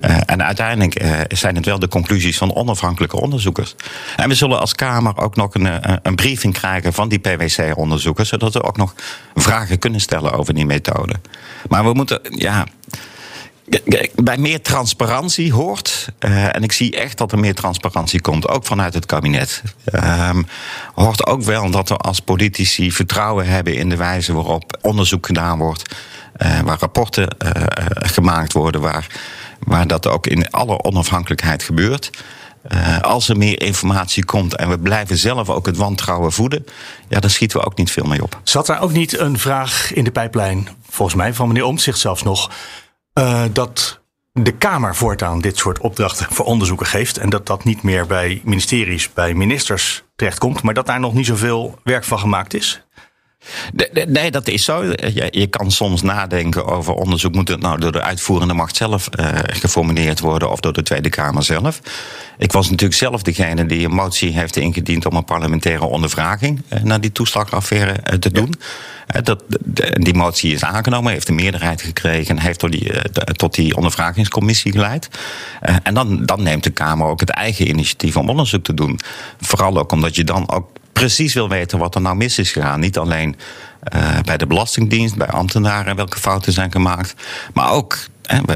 [0.00, 3.74] Uh, en uiteindelijk uh, zijn het wel de conclusies van onafhankelijke onderzoekers.
[4.16, 5.68] En we zullen als Kamer ook nog een,
[6.02, 8.94] een briefing krijgen van die PwC-onderzoekers, zodat we ook nog
[9.34, 11.14] vragen kunnen stellen over die methode.
[11.68, 12.66] Maar we moeten, ja.
[14.14, 18.66] Bij meer transparantie hoort, uh, en ik zie echt dat er meer transparantie komt, ook
[18.66, 19.62] vanuit het kabinet,
[20.94, 25.58] hoort ook wel dat we als politici vertrouwen hebben in de wijze waarop onderzoek gedaan
[25.58, 25.94] wordt,
[26.64, 27.36] waar rapporten
[27.92, 29.06] gemaakt worden, waar
[29.64, 32.10] waar dat ook in alle onafhankelijkheid gebeurt.
[33.00, 36.66] Als er meer informatie komt en we blijven zelf ook het wantrouwen voeden,
[37.08, 38.40] ja, dan schieten we ook niet veel mee op.
[38.42, 42.22] Zat daar ook niet een vraag in de pijplijn, volgens mij van meneer Omtzigt zelfs
[42.22, 42.50] nog,
[43.14, 44.00] uh, dat
[44.32, 48.40] de Kamer voortaan dit soort opdrachten voor onderzoeken geeft en dat dat niet meer bij
[48.44, 52.86] ministeries, bij ministers terechtkomt, maar dat daar nog niet zoveel werk van gemaakt is?
[54.08, 54.84] Nee, dat is zo.
[54.84, 57.34] Je, je, kan soms nadenken over onderzoek.
[57.34, 61.08] Moet het nou door de uitvoerende macht zelf uh, geformuleerd worden of door de Tweede
[61.08, 61.80] Kamer zelf?
[62.38, 66.82] Ik was natuurlijk zelf degene die een motie heeft ingediend om een parlementaire ondervraging uh,
[66.82, 68.54] naar die toeslagaffaire uh, te doen.
[69.06, 69.20] Ja.
[69.20, 69.44] Dat,
[69.92, 72.92] die motie is aangenomen, heeft een meerderheid gekregen en heeft tot die,
[73.32, 75.08] tot die ondervragingscommissie geleid.
[75.82, 79.00] en dan, dan neemt de Kamer ook het eigen initiatief om onderzoek te doen.
[79.40, 82.80] Vooral ook omdat je dan ook precies wil weten wat er nou mis is gegaan.
[82.80, 83.36] Niet alleen
[83.94, 87.14] uh, bij de Belastingdienst, bij ambtenaren welke fouten zijn gemaakt,
[87.54, 87.98] maar ook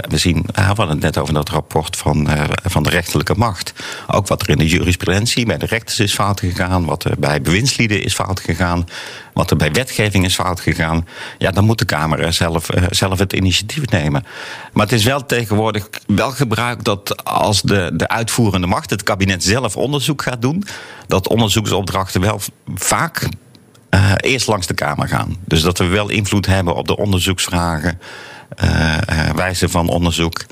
[0.09, 3.73] we, zien, we hadden het net over dat rapport van, uh, van de rechterlijke macht.
[4.07, 7.41] Ook wat er in de jurisprudentie bij de rechters is fout gegaan, wat er bij
[7.41, 8.87] bewindslieden is fout gegaan,
[9.33, 11.07] wat er bij wetgeving is fout gegaan.
[11.39, 14.25] Ja, dan moet de Kamer zelf, uh, zelf het initiatief nemen.
[14.73, 19.45] Maar het is wel tegenwoordig wel gebruikt dat als de, de uitvoerende macht, het kabinet
[19.45, 20.65] zelf onderzoek gaat doen,
[21.07, 22.41] dat onderzoeksopdrachten wel
[22.75, 23.29] vaak
[23.91, 25.37] uh, eerst langs de Kamer gaan.
[25.45, 27.99] Dus dat we wel invloed hebben op de onderzoeksvragen
[29.35, 30.45] wijze van onderzoek.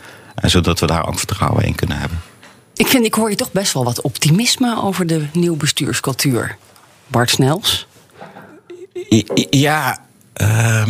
[0.42, 2.20] zodat we daar ook vertrouwen in kunnen hebben.
[2.74, 6.56] Ik vind, ik hoor je toch best wel wat optimisme over de nieuwe bestuurscultuur.
[7.06, 7.86] Bart Snels?
[9.50, 9.98] Ja,
[10.36, 10.86] uh,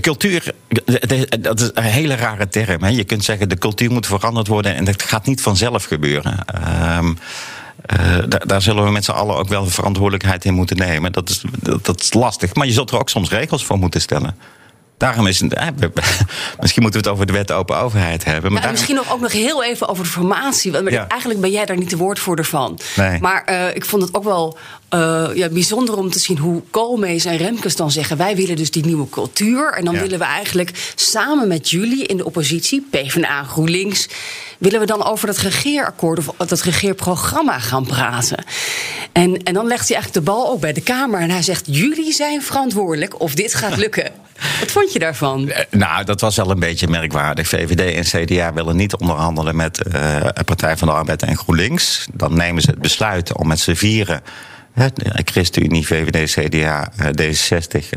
[0.00, 0.54] Cultuur,
[1.40, 2.82] dat is een hele rare term.
[2.82, 2.88] Hè?
[2.88, 6.44] Je kunt zeggen, de cultuur moet veranderd worden en dat gaat niet vanzelf gebeuren.
[6.54, 11.12] Uh, daar, daar, zullen we met z'n allen ook wel verantwoordelijkheid in moeten nemen.
[11.12, 14.00] Dat is, dat, dat is lastig, maar je zult er ook soms regels voor moeten
[14.00, 14.36] stellen.
[15.00, 15.54] Daarom is het.
[15.54, 15.66] Eh,
[16.60, 18.52] misschien moeten we het over de wet open overheid hebben.
[18.52, 20.72] Maar ja, Misschien nog, ook nog heel even over de formatie.
[20.72, 21.08] Want ja.
[21.08, 22.78] eigenlijk ben jij daar niet de woordvoerder van.
[22.96, 23.20] Nee.
[23.20, 24.58] Maar uh, ik vond het ook wel
[24.94, 28.70] uh, ja, bijzonder om te zien hoe Koolmees en Remkes dan zeggen: wij willen dus
[28.70, 29.72] die nieuwe cultuur.
[29.72, 30.00] En dan ja.
[30.00, 34.08] willen we eigenlijk samen met jullie in de oppositie, PvdA, GroenLinks,
[34.58, 38.44] willen we dan over dat regeerakkoord of dat regeerprogramma gaan praten.
[39.12, 41.66] En, en dan legt hij eigenlijk de bal ook bij de Kamer en hij zegt:
[41.66, 44.19] jullie zijn verantwoordelijk of dit gaat lukken.
[44.60, 45.52] Wat vond je daarvan?
[45.70, 47.48] Nou, dat was wel een beetje merkwaardig.
[47.48, 52.06] VVD en CDA willen niet onderhandelen met uh, Partij van de Arbeid en GroenLinks.
[52.12, 54.22] Dan nemen ze het besluit om met z'n vieren
[55.24, 57.88] ChristenUnie, VVD, CDA, D66,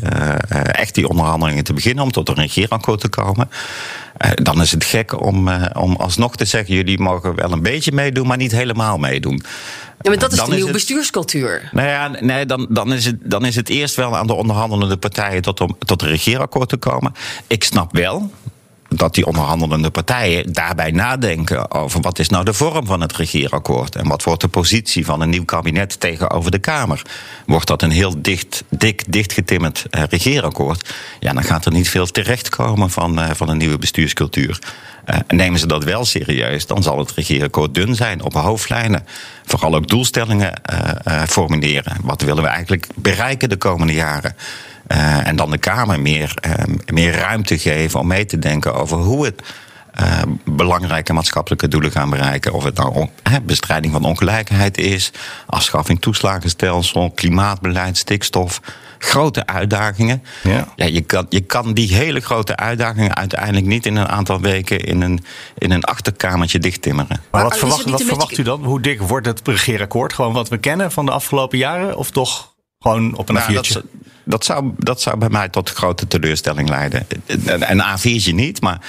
[0.72, 3.50] echt die onderhandelingen te beginnen om tot een regeerakkoord te komen.
[4.36, 8.28] Dan is het gek om, om alsnog te zeggen: jullie mogen wel een beetje meedoen,
[8.28, 9.44] maar niet helemaal meedoen.
[10.04, 11.70] Ja, maar dat is dan de nieuwe het, bestuurscultuur.
[11.72, 14.98] Nou ja, nee, dan, dan, is het, dan is het eerst wel aan de onderhandelende
[14.98, 17.14] partijen tot, om, tot een regeerakkoord te komen.
[17.48, 18.32] Ik snap wel
[18.96, 23.96] dat die onderhandelende partijen daarbij nadenken over wat is nou de vorm van het regeerakkoord
[23.96, 27.02] en wat wordt de positie van een nieuw kabinet tegenover de Kamer.
[27.46, 32.06] Wordt dat een heel dicht, dik, dichtgetimmerd uh, regeerakkoord, ja, dan gaat er niet veel
[32.06, 34.60] terechtkomen van, uh, van een nieuwe bestuurscultuur.
[35.06, 39.06] Uh, nemen ze dat wel serieus, dan zal het regeerakkoord dun zijn op hoofdlijnen.
[39.46, 40.62] Vooral ook doelstellingen
[41.28, 41.98] formuleren.
[42.02, 44.36] Wat willen we eigenlijk bereiken de komende jaren?
[44.88, 46.54] Uh, en dan de Kamer meer, uh,
[46.94, 49.42] meer ruimte geven om mee te denken over hoe het
[50.02, 52.54] uh, belangrijke maatschappelijke doelen gaan bereiken.
[52.54, 53.08] Of het nou
[53.44, 55.12] bestrijding van ongelijkheid is,
[55.46, 58.62] afschaffing toeslagenstelsel, klimaatbeleid, stikstof.
[58.98, 60.24] Grote uitdagingen.
[60.44, 60.68] Ja.
[60.76, 64.80] Ja, je, kan, je kan die hele grote uitdagingen uiteindelijk niet in een aantal weken
[64.80, 65.24] in een,
[65.58, 67.22] in een achterkamertje dichttimmeren.
[67.32, 68.64] Maar wat, verwacht, wat verwacht u dan?
[68.64, 70.14] Hoe dik wordt het regeerakkoord?
[70.14, 71.98] Gewoon wat we kennen van de afgelopen jaren?
[71.98, 72.53] Of toch
[72.84, 73.74] gewoon op een nou, A4'tje?
[73.74, 73.84] Dat,
[74.24, 77.08] dat zou, dat zou bij mij tot grote teleurstelling leiden.
[77.46, 78.82] Een A4'tje niet, maar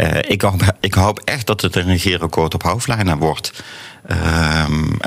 [0.00, 3.62] uh, ik, hoop, ik hoop echt dat het een regeerakkoord op hoofdlijnen wordt.
[4.10, 4.16] Uh,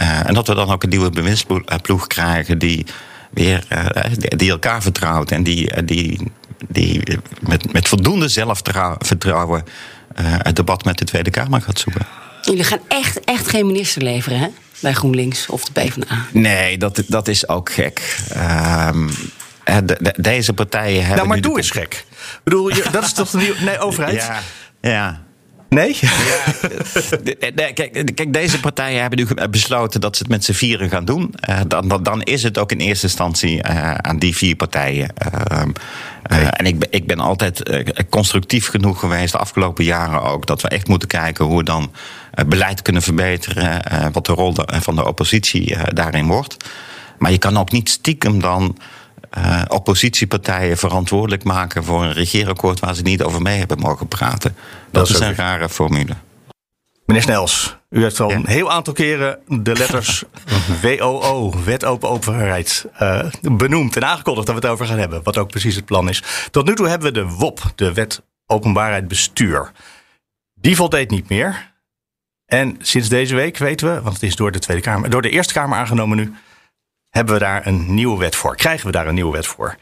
[0.02, 2.86] uh, en dat we dan ook een nieuwe bewindsploeg krijgen die
[3.30, 3.68] weer
[4.20, 6.32] die elkaar vertrouwt en die, die,
[6.68, 9.64] die met, met voldoende zelfvertrouwen
[10.22, 12.06] het debat met de Tweede Kamer gaat zoeken.
[12.42, 14.48] Jullie gaan echt, echt geen minister leveren, hè?
[14.80, 16.26] Bij GroenLinks of de PvdA?
[16.32, 18.18] Nee, dat, dat is ook gek.
[18.30, 19.08] Ehm,
[19.64, 21.16] de, de, deze partijen hebben.
[21.16, 22.06] Nou, maar nu doe de- eens gek.
[22.10, 24.16] Ik bedoel, je- dat is toch de nieuwe nee, overheid?
[24.16, 24.40] Ja,
[24.82, 25.22] ja.
[25.70, 26.00] Nee?
[27.74, 31.34] Kijk, kijk, deze partijen hebben nu besloten dat ze het met z'n vieren gaan doen.
[31.40, 35.10] Eh, dan, dan, is het ook in eerste instantie eh, aan die vier partijen.
[35.18, 35.70] Ehm,
[36.24, 37.64] eh, en ik ben, ik ben altijd
[38.10, 41.92] constructief genoeg geweest, de afgelopen jaren ook, dat we echt moeten kijken hoe we dan
[42.48, 43.84] beleid kunnen verbeteren.
[43.84, 46.58] eh, wat de rol van de oppositie eh, daarin wordt.
[47.18, 48.78] Maar je kan ook niet stiekem dan.
[49.30, 54.56] eh, oppositiepartijen verantwoordelijk maken voor een regeerakkoord waar ze niet over mee hebben mogen praten.
[54.92, 56.14] Dat, is een rare formule.
[57.06, 58.36] Meneer Snels, u heeft al Ja.
[58.36, 60.24] een heel aantal keren de letters
[60.82, 65.24] WOO, Wet Open Overheid, eh, benoemd en aangekondigd dat we het over gaan hebben.
[65.24, 66.24] Wat ook precies het plan is.
[66.52, 69.72] Tot nu toe hebben we de WOP, de Wet Openbaarheid Bestuur.
[70.54, 71.73] Die voldeed niet meer.
[72.46, 75.30] En sinds deze week weten we, want het is door de, Tweede Kamer, door de
[75.30, 76.34] Eerste Kamer aangenomen nu,
[77.10, 78.56] hebben we daar een nieuwe wet voor.
[78.56, 79.76] Krijgen we daar een nieuwe wet voor.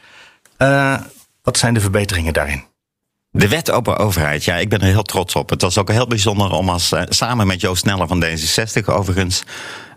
[0.57, 1.01] Eh,
[1.41, 2.63] wat zijn de verbeteringen daarin?
[3.33, 5.49] De wet open overheid, ja, ik ben er heel trots op.
[5.49, 9.43] Het was ook heel bijzonder om als, eh, samen met Joost Sneller van D66 overigens...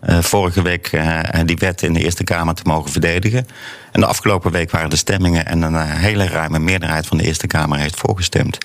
[0.01, 3.47] eh, vorige week eh, die wet in de Eerste Kamer te mogen verdedigen.
[3.91, 5.45] En de afgelopen week waren de stemmingen...
[5.45, 8.57] en een hele ruime meerderheid van de Eerste Kamer heeft voorgestemd.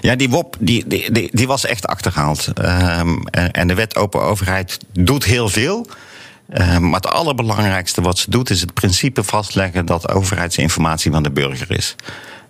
[0.00, 2.48] Ja, die WOP, die, die, die, was echt achterhaald.
[2.54, 5.86] Ehm, en, de wet open overheid doet heel veel...
[6.48, 11.30] Eh, maar het allerbelangrijkste wat ze doet is het principe vastleggen dat overheidsinformatie van de
[11.30, 11.94] burger is.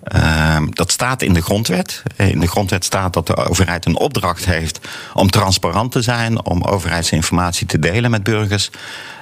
[0.09, 2.03] Ehm, dat staat in de grondwet.
[2.17, 4.81] Eh, In de grondwet staat dat de overheid een opdracht heeft
[5.15, 8.71] om transparant te zijn, om overheidsinformatie te delen met burgers.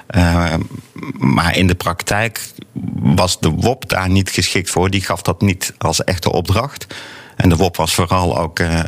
[0.07, 0.61] Ehm,
[1.17, 2.49] maar in de praktijk
[2.93, 4.89] was de WOP daar niet geschikt voor.
[4.89, 6.87] Die gaf dat niet als echte opdracht.
[7.37, 8.85] En de WOP was vooral ook, eh, eh,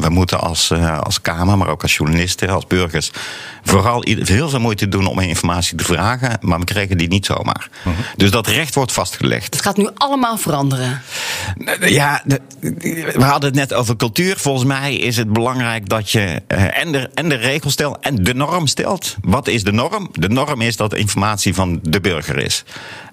[0.00, 3.10] we moeten als, eh, als Kamer, maar ook als journalisten, als burgers,
[3.62, 7.68] vooral heel veel moeite doen om informatie te vragen, maar we kregen die niet zomaar.
[8.16, 9.54] Dus dat recht wordt vastgelegd.
[9.54, 11.02] Het gaat nu allemaal veranderen.
[11.80, 12.40] Ja, de-
[13.14, 14.36] we hadden het net over cultuur.
[14.38, 18.34] Volgens mij is het belangrijk dat je en, de, en de regel stelt en de
[18.34, 19.16] norm stelt.
[19.20, 20.08] Wat is de norm?
[20.12, 22.64] De norm is dat informatie van de burger is.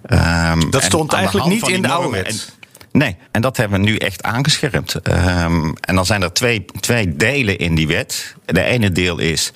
[0.06, 2.60] Ehm, Dat stond aan de eigenlijk hand niet in de oude wet.
[2.92, 4.96] Nee, en dat hebben we nu echt aangescherpt.
[4.96, 8.36] Ehm, en dan zijn er twee, twee delen in die wet.
[8.46, 9.52] De ene deel is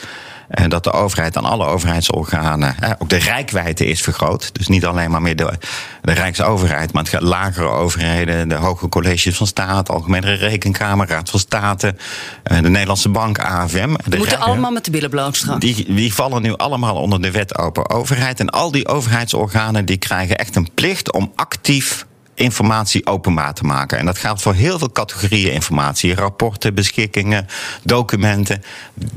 [0.49, 4.53] eh, dat de overheid aan alle overheidsorganen, ook de rijkwijde is vergroot.
[4.53, 5.53] Dus niet alleen maar meer de,
[6.01, 11.29] de Rijksoverheid, maar het gaat lagere overheden, de hoge colleges van staat, Algemene Rekenkamer, Raad
[11.29, 11.95] van State,
[12.43, 13.93] eh, de Nederlandse Bank, AFM.
[13.93, 15.59] De We moeten allemaal met de billen bloot straks.
[15.59, 18.39] die, die vallen nu allemaal onder de wet open overheid.
[18.39, 23.97] En al die overheidsorganen die krijgen echt een plicht om actief informatie openbaar te maken.
[23.97, 26.15] En dat geldt voor heel veel categorieën informatie.
[26.15, 27.47] Rapporten, beschikkingen,
[27.83, 28.63] documenten.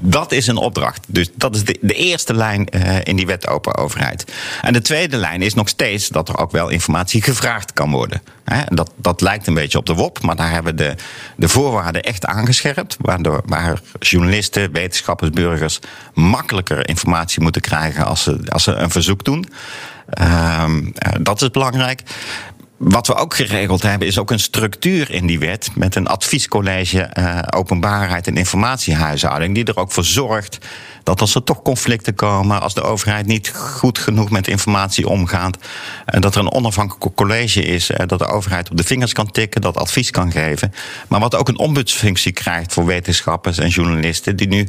[0.01, 1.05] Dat is een opdracht.
[1.07, 4.33] Dus dat is de, de eerste lijn eh, in die wet open overheid.
[4.63, 8.23] En de tweede lijn is nog steeds dat er ook wel informatie gevraagd kan worden.
[8.69, 10.95] Dat, dat lijkt een beetje op de WOP, maar daar hebben we de,
[11.37, 12.97] de voorwaarden echt aangescherpt.
[13.01, 15.79] Waardoor, waar journalisten, wetenschappers, burgers
[16.15, 19.49] makkelijker informatie moeten krijgen als ze, als ze een verzoek doen.
[20.09, 22.03] Ehm, eh, dat is belangrijk.
[22.79, 25.71] Wat we ook geregeld hebben, is ook een structuur in die wet.
[25.75, 29.55] met een adviescollege eh, openbaarheid en informatiehuishouding.
[29.55, 30.59] die er ook voor zorgt
[31.03, 32.61] dat als er toch conflicten komen.
[32.61, 35.59] als de overheid niet goed genoeg met informatie omgaat.
[36.05, 37.91] eh, dat er een onafhankelijk college is.
[37.91, 40.73] eh, dat de overheid op de vingers kan tikken, dat advies kan geven.
[41.09, 44.37] Maar wat ook een ombudsfunctie krijgt voor wetenschappers en journalisten.
[44.37, 44.69] die nu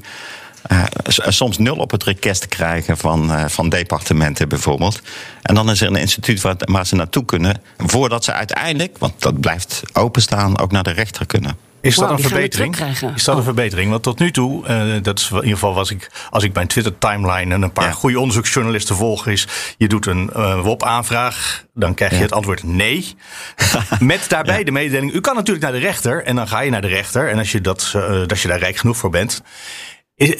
[0.62, 5.02] eh, s- soms nul op het request krijgen van, eh, van departementen bijvoorbeeld.
[5.42, 7.62] En dan is er een instituut waar, waar ze naartoe kunnen.
[7.78, 11.58] voordat ze uiteindelijk, want dat blijft openstaan, ook naar de rechter kunnen.
[11.82, 12.76] Is dat een verbetering?
[13.16, 13.44] Is dat een Oh.
[13.46, 13.90] verbetering?
[13.92, 16.68] Want tot nu toe, eh, dat is in ieder geval was ik, als ik mijn
[16.68, 17.92] Twitter timeline en een paar Ja.
[17.92, 22.24] goede onderzoeksjournalisten volg, is je doet een eh, WOP-aanvraag, dan krijg je Ja.
[22.24, 23.16] het antwoord nee.
[24.00, 26.82] Met daarbij de mededeling, u kan natuurlijk naar de rechter en dan ga je naar
[26.82, 29.42] de rechter en als je, dat, eh, als je daar rijk genoeg voor bent,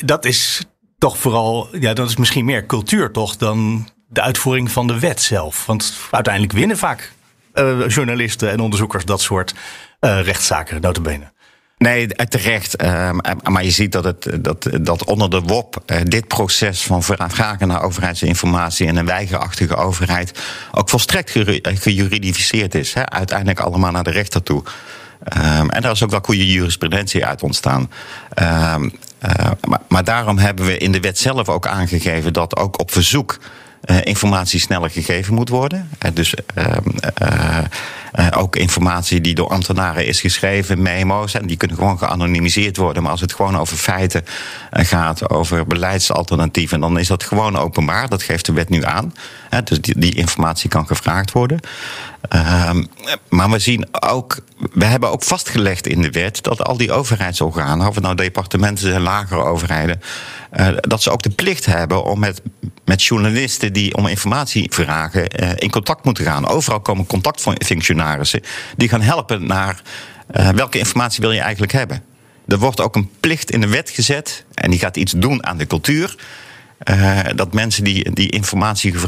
[0.06, 0.66] dat is
[0.98, 5.22] toch vooral, ja, dat is misschien meer cultuur toch dan de uitvoering van de wet
[5.22, 5.66] zelf.
[5.66, 7.12] Want uiteindelijk winnen vaak
[7.54, 9.54] eh, journalisten en onderzoekers dat soort
[10.00, 11.32] eh, rechtszaken, notabene.
[11.78, 12.76] Nee, terecht.
[12.76, 17.68] Ehm, maar je ziet dat, het, dat, dat onder de WOP dit proces van vragen
[17.68, 20.40] naar overheidsinformatie en een weigerachtige overheid
[20.72, 21.32] ook volstrekt
[21.64, 22.94] gejuridificeerd is.
[22.94, 23.10] Hè?
[23.10, 24.64] Uiteindelijk allemaal naar de rechter toe.
[25.24, 27.92] Ehm, en daar is ook wel goede jurisprudentie uit ontstaan.
[28.34, 28.90] Ehm,
[29.20, 29.52] eh,
[29.88, 33.40] maar, daarom hebben we in de wet zelf ook aangegeven dat ook op verzoek.
[33.82, 35.90] eh, informatie sneller gegeven moet worden.
[36.00, 37.58] Eh, dus, ehm, eh,
[38.20, 41.34] Uh, ook informatie die door ambtenaren is geschreven, memo's.
[41.34, 43.04] En die kunnen gewoon geanonimiseerd worden.
[43.04, 44.26] Maar als het gewoon over feiten
[44.72, 48.10] gaat, over beleidsalternatieven, dan is dat gewoon openbaar.
[48.10, 49.14] Dat geeft de wet nu aan.
[49.64, 51.60] dus die, die informatie kan gevraagd worden.
[52.30, 52.84] Ehm,
[53.30, 54.38] maar we zien ook,
[54.74, 58.90] we hebben ook vastgelegd in de wet dat al die overheidsorganen, of het nou departementen
[58.90, 60.02] zijn, lagere overheden,
[60.60, 62.42] uh, dat ze ook de plicht hebben om met,
[62.86, 65.28] met journalisten die om informatie vragen
[65.58, 66.48] in contact moeten gaan.
[66.48, 68.09] Overal komen contactfunctionarissen
[68.78, 69.82] die gaan helpen naar
[70.32, 72.04] uh, welke informatie wil je eigenlijk hebben.
[72.48, 75.58] Er wordt ook een plicht in de wet gezet en die gaat iets doen aan
[75.58, 76.16] de cultuur.
[76.90, 79.00] Uh, dat mensen die, die informatie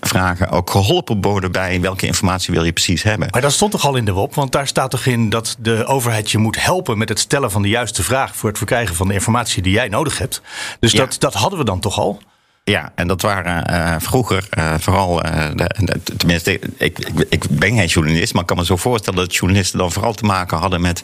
[0.00, 3.28] vragen ook geholpen worden bij welke informatie wil je precies hebben.
[3.30, 4.34] Maar dat stond toch al in de WOP?
[4.34, 7.62] Want daar staat toch in dat de overheid je moet helpen met het stellen van
[7.62, 10.42] de juiste vraag voor het verkrijgen van de informatie die jij nodig hebt.
[10.80, 10.98] Dus ja.
[10.98, 12.22] dat, dat hadden we dan toch al?
[12.68, 17.44] Ja, en dat waren uh, vroeger uh, vooral, uh, de, de, tenminste, ik, ik, ik,
[17.50, 20.58] ben geen journalist, maar ik kan me zo voorstellen dat journalisten dan vooral te maken
[20.58, 21.02] hadden met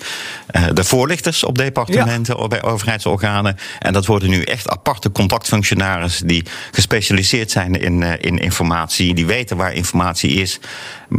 [0.73, 3.57] de voorlichters op departementen of bij overheidsorganen.
[3.79, 9.57] En dat worden nu echt aparte contactfunctionarissen die gespecialiseerd zijn in, in informatie, die weten
[9.57, 10.59] waar informatie is.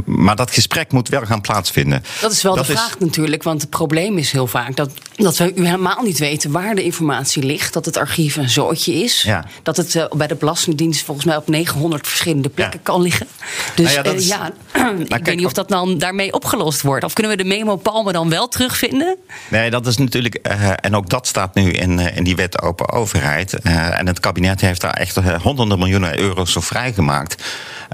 [0.06, 2.04] Maar dat gesprek moet wel gaan plaatsvinden.
[2.22, 2.96] Dat is wel dat de vraag is...
[3.00, 6.84] natuurlijk, want het probleem is heel vaak dat, dat we helemaal niet weten waar de
[6.84, 9.46] informatie ligt, dat het archief een zootje is, ja.
[9.64, 13.28] dat het bij de Belastingdienst volgens mij op 900 verschillende plekken kan liggen.
[13.76, 14.52] Dus nou ja, uh, ja
[14.98, 17.04] ik kijk, weet niet of dat dan daarmee opgelost wordt.
[17.04, 19.18] Of kunnen we de memo Palmen dan wel terugvinden?
[19.50, 20.40] Nee, dat is natuurlijk.
[20.52, 23.54] Uh, en ook dat staat nu in, in die wet open overheid.
[23.62, 27.44] en het kabinet heeft daar echt honderden miljoenen euro's voor vrijgemaakt.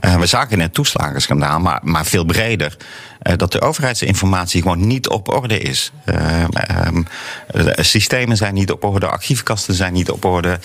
[0.02, 2.78] We zagen net toeslagenschandaal, maar, maar veel breder.
[3.36, 5.92] dat de overheidsinformatie gewoon niet op orde is.
[6.06, 7.02] Ehm,
[7.76, 10.60] systemen zijn niet op orde, archiefkasten zijn niet op orde.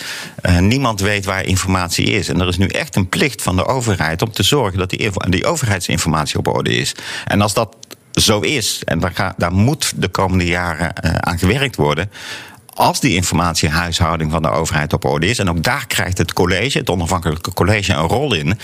[0.61, 2.29] niemand weet waar informatie is.
[2.29, 5.11] En er is nu echt een plicht van de overheid om te zorgen dat die,
[5.29, 6.94] die overheidsinformatie op orde is.
[7.25, 7.77] En als dat
[8.12, 12.11] zo is, en daar, ga, daar moet de komende jaren aan gewerkt worden
[12.76, 16.78] als die informatiehuishouding van de overheid op orde is, en ook daar krijgt het college,
[16.78, 18.58] het onafhankelijke college, een rol in,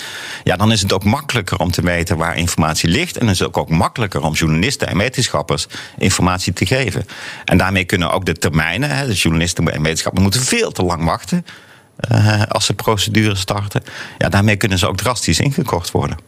[0.44, 3.16] ja, dan is het ook makkelijker om te weten waar informatie ligt.
[3.16, 5.66] En is het ook, ook makkelijker om journalisten en wetenschappers
[5.98, 7.06] informatie te geven.
[7.44, 11.46] En daarmee kunnen ook de termijnen, de journalisten en wetenschappers moeten veel te lang wachten.
[12.10, 13.82] Uh, als ze procedures starten.
[14.18, 16.18] Ja, daarmee kunnen ze ook drastisch ingekort worden.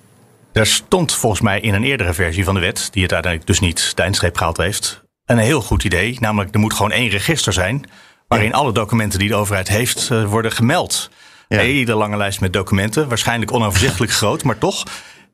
[0.53, 3.61] Er stond volgens mij in een eerdere versie van de wet, die het uiteindelijk dus
[3.61, 6.17] niet de eindstreep gehaald heeft, een heel goed idee.
[6.21, 7.85] Namelijk, er moet gewoon één register zijn.
[8.29, 11.11] waarin alle documenten die de overheid heeft uh, worden gemeld.
[11.49, 11.59] Ja.
[11.59, 14.85] Een hele lange lijst met documenten, waarschijnlijk onoverzichtelijk groot, maar toch.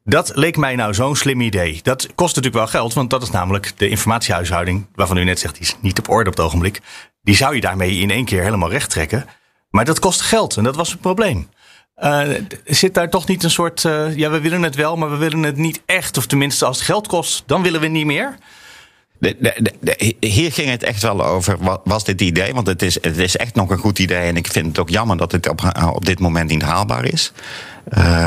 [0.05, 1.81] Dat leek mij nou zo'n slim idee.
[1.83, 5.55] Dat kost natuurlijk wel geld, want dat is namelijk de informatiehuishouding, waarvan u net zegt,
[5.55, 6.81] die is niet op orde op het ogenblik.
[7.23, 9.27] Die zou je daarmee in één keer helemaal recht trekken.
[9.71, 11.49] Maar dat kost geld en dat was het probleem.
[11.97, 12.29] Uh,
[12.65, 13.85] zit daar toch niet een soort.
[13.85, 16.17] Uh, ja, we willen het wel, maar we willen het niet echt.
[16.17, 18.37] Of tenminste, als het geld kost, dan willen we niet meer.
[19.21, 19.37] De,
[19.81, 22.55] de, hier ging het echt wel over, was dit idee?
[22.55, 24.19] Want het is, het is echt nog een goed idee.
[24.19, 27.33] En ik vind het ook jammer dat het op, op dit moment niet haalbaar is.
[27.99, 28.25] Uh,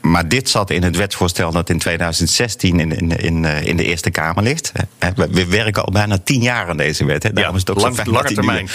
[0.00, 3.84] maar dit zat in het wetsvoorstel dat in 2016 in, in, in, eh, in de
[3.84, 4.72] Eerste Kamer ligt.
[4.98, 7.22] We, we, werken al bijna tien jaar aan deze wet.
[7.22, 7.32] Hè.
[7.32, 8.68] Daarom ja, is het ook lang, zo lange termijn.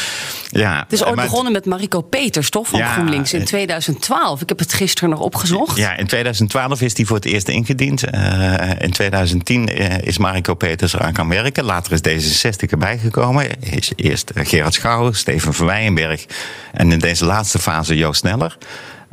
[0.49, 2.67] Ja, het is ooit begonnen met Mariko Peters, toch?
[2.67, 4.41] Van ja, GroenLinks in 2012.
[4.41, 5.77] Ik heb het gisteren nog opgezocht.
[5.77, 8.13] Ja, in 2012 is die voor het eerst ingediend.
[8.13, 9.67] Uh, in 2010
[10.03, 11.63] is Mariko Peters eraan gaan werken.
[11.63, 13.61] Later is D66 erbij gekomen.
[13.61, 15.67] Is eerst Gerard Schouw, Steven van.
[15.69, 18.57] En in deze laatste fase Joost Sneller.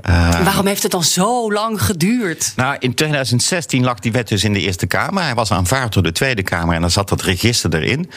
[0.04, 2.52] Uh, Waarom heeft het dan zo lang geduurd?
[2.56, 5.22] Nou, in 2016 lag die wet dus in de Eerste Kamer.
[5.22, 8.10] Hij was aanvaard door de Tweede Kamer en dan zat dat register erin.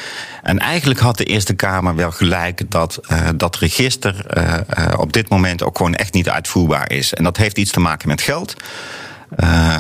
[0.44, 4.54] En eigenlijk had de Eerste Kamer wel gelijk dat uh, dat register uh,
[4.98, 7.14] op dit moment ook gewoon echt niet uitvoerbaar is.
[7.14, 8.56] En dat heeft iets te maken met geld.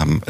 [0.01, 0.21] Um,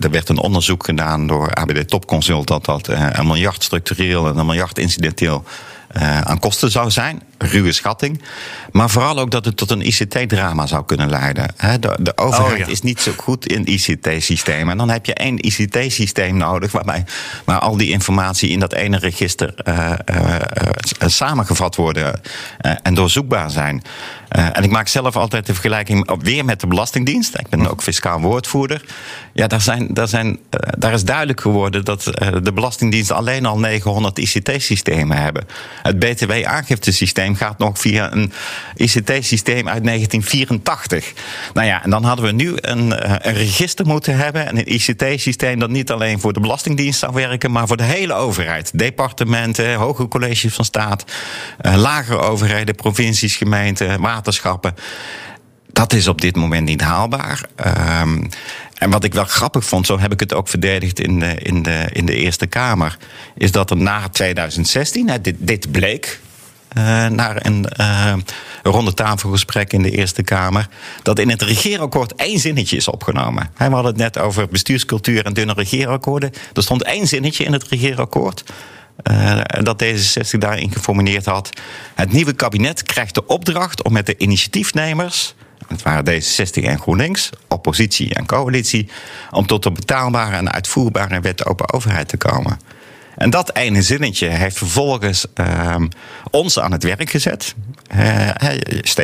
[0.00, 4.46] er werd een onderzoek gedaan door ABD Topconsult dat dat een miljard structureel en een
[4.46, 5.44] miljard incidenteel
[5.96, 7.22] uh, aan kosten zou zijn.
[7.42, 8.22] Ruwe schatting.
[8.72, 11.54] Maar vooral ook dat het tot een ICT-drama zou kunnen leiden.
[11.80, 12.66] De, de overheid oh, ja.
[12.66, 14.72] is niet zo goed in ICT-systemen.
[14.72, 16.72] En dan heb je één ICT-systeem nodig.
[16.72, 17.04] waarbij
[17.44, 20.36] waar al die informatie in dat ene register uh, uh,
[20.98, 22.20] samengevat worden.
[22.82, 23.82] en doorzoekbaar zijn.
[24.28, 27.38] en ik maak zelf altijd de vergelijking weer met de Belastingdienst.
[27.38, 28.84] Ik ben ook fiscaal woordvoerder.
[29.32, 30.38] Ja, daar, zijn, daar, zijn,
[30.78, 32.02] daar is duidelijk geworden dat
[32.42, 35.46] de Belastingdienst alleen al 900 ICT-systemen hebben.
[35.82, 38.32] Het BTW-aangiftesysteem gaat nog via een
[38.74, 41.12] ICT-systeem uit 1984.
[41.54, 44.46] Nou ja, en dan hadden we nu een, eh, een register moeten hebben.
[44.46, 48.14] En een ICT-systeem dat niet alleen voor de Belastingdienst zou werken, maar voor de hele
[48.14, 48.78] overheid.
[48.78, 51.04] Departementen, hoge colleges van staat,
[51.62, 54.74] uh, lagere overheden, provincies, gemeenten, waterschappen
[55.72, 57.44] dat is op dit moment niet haalbaar.
[58.00, 58.28] Um,
[58.74, 61.62] en wat ik wel grappig vond, zo heb ik het ook verdedigd in de, in
[61.62, 62.96] de, in de Eerste Kamer,
[63.34, 66.20] is dat er na 2016, dit, dit bleek,
[67.08, 68.14] naar een uh,
[68.62, 70.68] ronde tafelgesprek in de Eerste Kamer.
[71.02, 73.50] Dat in het regeerakkoord één zinnetje is opgenomen.
[73.56, 76.30] We hadden het net over bestuurscultuur en dunne regeerakkoorden.
[76.52, 78.44] Er stond één zinnetje in het regeerakkoord.
[79.10, 81.50] Uh, dat D66 daarin geformuleerd had.
[81.94, 85.34] Het nieuwe kabinet krijgt de opdracht om met de initiatiefnemers
[85.70, 88.88] het waren D66 en GroenLinks, oppositie en coalitie,
[89.30, 92.58] om tot een betaalbare en uitvoerbare wet open overheid te komen.
[93.20, 95.76] En dat ene zinnetje heeft vervolgens uh,
[96.30, 97.54] ons aan het werk gezet.
[97.94, 98.28] Uh,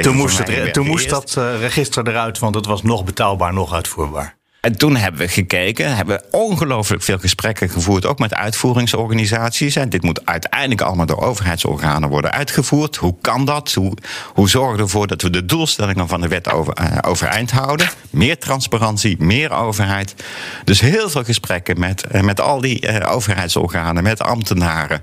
[0.03, 3.75] toen moest, het, toen moest dat uh, register eruit, want het was nog betaalbaar, nog
[3.75, 4.36] uitvoerbaar.
[4.67, 9.77] En toen hebben we gekeken, hebben we ongelooflijk veel gesprekken gevoerd, ook met uitvoeringsorganisaties.
[9.77, 12.97] En dit moet uiteindelijk allemaal door overheidsorganen worden uitgevoerd.
[12.97, 13.73] Hoe kan dat?
[13.73, 13.93] Hoe,
[14.35, 17.91] hoe zorgen we ervoor dat we de doelstellingen van de wet over, uh, overeind houden?
[18.11, 20.15] Meer transparantie, meer overheid.
[20.65, 25.03] Dus heel veel gesprekken met, uh, met al die uh, overheidsorganen, met ambtenaren.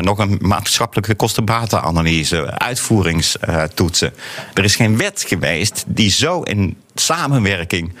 [0.00, 4.12] nog een maatschappelijke kostenbatenanalyse, uitvoeringstoetsen.
[4.54, 7.92] Er is geen wet geweest die zo in samenwerking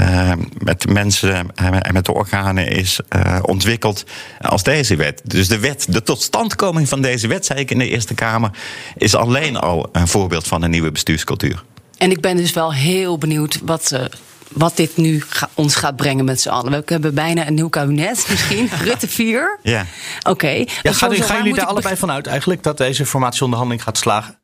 [0.00, 4.04] uh, met de mensen en met de organen is uh, ontwikkeld
[4.40, 5.20] als deze wet.
[5.24, 8.50] Dus de wet, de totstandkoming van deze wet, zei ik in de Eerste Kamer,
[8.96, 11.64] is alleen al een voorbeeld van een nieuwe bestuurscultuur.
[11.98, 13.90] En ik ben dus wel heel benieuwd wat.
[13.92, 14.04] Uh,
[14.52, 16.70] wat dit nu ga, ons gaat brengen met z'n allen.
[16.70, 18.68] We hebben bijna een nieuw kabinet, misschien.
[18.82, 19.58] Rutte 4.
[19.62, 19.86] Ja.
[20.18, 20.30] Oké.
[20.30, 20.68] Okay.
[20.82, 24.38] Ja, gaan, gaan jullie daar allebei vanuit eigenlijk dat deze formatieonderhandeling gaat slagen?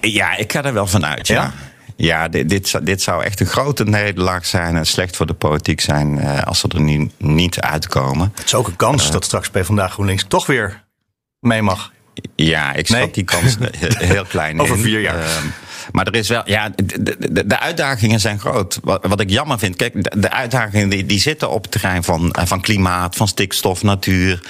[0.00, 1.26] Ja, ik ga er wel vanuit.
[1.26, 1.34] Ja.
[1.42, 1.52] ja.
[2.00, 5.80] Ja, dit, dit, dit, zou echt een grote nederlaag zijn en slecht voor de politiek
[5.80, 8.32] zijn uh, als ze er nu niet uitkomen.
[8.34, 10.84] Het is ook een kans uh, dat straks PvdA GroenLinks toch weer
[11.40, 11.92] mee mag.
[12.34, 13.10] Ja, ik schat nee?
[13.10, 13.56] die kans
[14.14, 14.82] heel klein Over in.
[14.82, 15.24] vier jaar.
[15.92, 18.78] Maar er is wel, ja, de, de, de, uitdagingen zijn groot.
[18.82, 22.36] Wat, wat ik jammer vind, kijk, de, uitdagingen die, die, zitten op het terrein van,
[22.44, 24.40] van klimaat, van stikstof, natuur.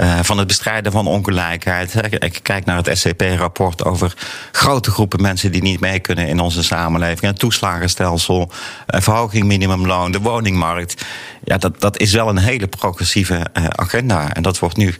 [0.00, 1.94] Uh, van het bestrijden van ongelijkheid.
[2.18, 4.14] Ik kijk naar het SCP-rapport over
[4.52, 7.20] grote groepen mensen die niet mee kunnen in onze samenleving.
[7.20, 8.50] Het toeslagenstelsel,
[8.86, 11.04] een verhoging minimumloon, de woningmarkt.
[11.44, 14.34] Ja, dat, dat is wel een hele progressieve uh, agenda.
[14.34, 14.94] En dat wordt nu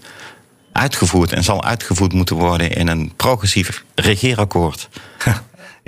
[0.72, 4.88] uitgevoerd en zal uitgevoerd moeten worden in een progressief regeerakkoord.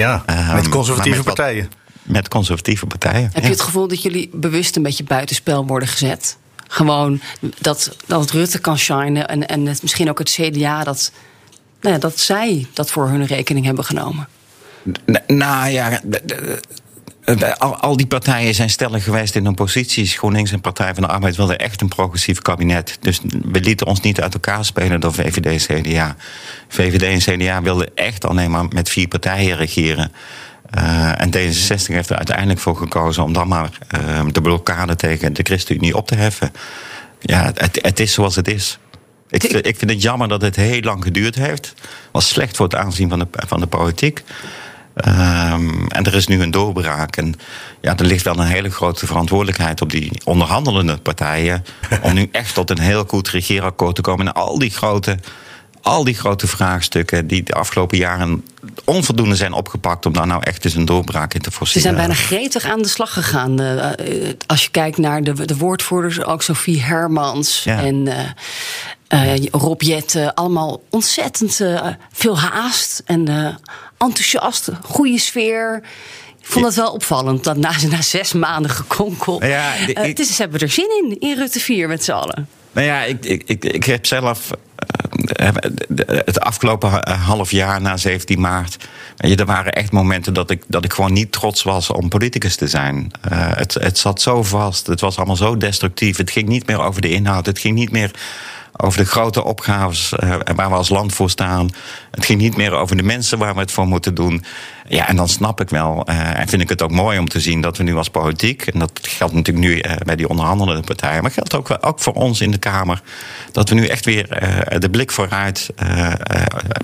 [0.01, 0.24] Ja,
[0.55, 1.62] met conservatieve met partijen.
[1.62, 3.30] Wat, met conservatieve partijen.
[3.32, 6.36] Heb je het gevoel dat jullie bewust een beetje buitenspel worden gezet?
[6.68, 7.20] Gewoon
[7.59, 11.12] dat, dat Rutte kan shinen en, en het, misschien ook het CDA dat,
[11.80, 14.28] nou ja, dat zij dat voor hun rekening hebben genomen.
[15.26, 16.01] Nou ja,
[17.59, 20.16] al, al, die partijen zijn stellig geweest in hun posities.
[20.16, 22.99] GroenLinks en Partij van de Arbeid wilden echt een progressief kabinet.
[23.01, 26.16] Dus we lieten ons niet uit elkaar spelen door VVD en CDA.
[26.68, 30.12] VVD en CDA wilden echt alleen maar met vier partijen regeren.
[30.79, 35.33] Uh, en D66 heeft er uiteindelijk voor gekozen om dan maar uh, de blokkade tegen
[35.33, 36.53] de ChristenUnie op te heffen.
[37.21, 38.79] Ja, het, het is zoals het is.
[39.31, 41.75] Ik, ik, vind het jammer dat het heel lang geduurd heeft.
[42.12, 44.23] Was slecht voor het aanzien van de, van de politiek.
[45.07, 47.16] Um, en er is nu een doorbraak.
[47.16, 47.34] En
[47.80, 51.64] ja, er ligt wel een hele grote verantwoordelijkheid op die onderhandelende partijen.
[52.03, 54.26] om nu echt tot een heel goed regeerakkoord te komen.
[54.26, 55.18] En al die grote
[55.82, 58.44] al die grote vraagstukken die de afgelopen jaren
[58.84, 61.82] onvoldoende zijn opgepakt om daar nou echt eens een doorbraak in te voorzien.
[61.82, 63.61] Ze zijn bijna gretig aan de slag gegaan.
[63.61, 63.86] Uh,
[64.46, 67.78] als je kijkt naar de, de woordvoerders, ook Sophie Hermans ja.
[67.78, 68.14] en uh,
[69.14, 71.61] uh, Rob Jette, allemaal ontzettend
[72.12, 73.56] veel haast en
[73.98, 75.82] enthousiast, goede sfeer.
[76.40, 79.44] Ik vond het wel opvallend dat na, na zes maanden gekonkel.
[79.44, 82.48] Ja, ik, het is, ze hebben er zin in, in Rutte 4 met z'n allen.
[82.72, 84.50] Nou ja, ik, ik, ik, ik heb zelf
[86.24, 88.88] het afgelopen half jaar na 17 maart.
[89.16, 92.66] Er waren echt momenten dat ik, dat ik gewoon niet trots was om politicus te
[92.66, 93.11] zijn.
[93.32, 96.16] Uh, het, het zat zo vast, het was allemaal zo destructief.
[96.16, 98.11] Het ging niet meer over de inhoud, het ging niet meer
[98.77, 101.71] over de grote opgaves uh, waar we als land voor staan.
[102.11, 104.45] Het ging niet meer over de mensen waar we het voor moeten doen.
[104.89, 107.41] Ja, en dan snap ik wel uh, en vind ik het ook mooi om te
[107.41, 110.83] zien dat we nu als politiek, en dat geldt natuurlijk nu uh, bij die onderhandelende
[110.83, 113.03] partijen, maar geldt ook, ook voor ons in de Kamer,
[113.53, 114.27] dat we nu echt weer
[114.79, 115.71] de blik vooruit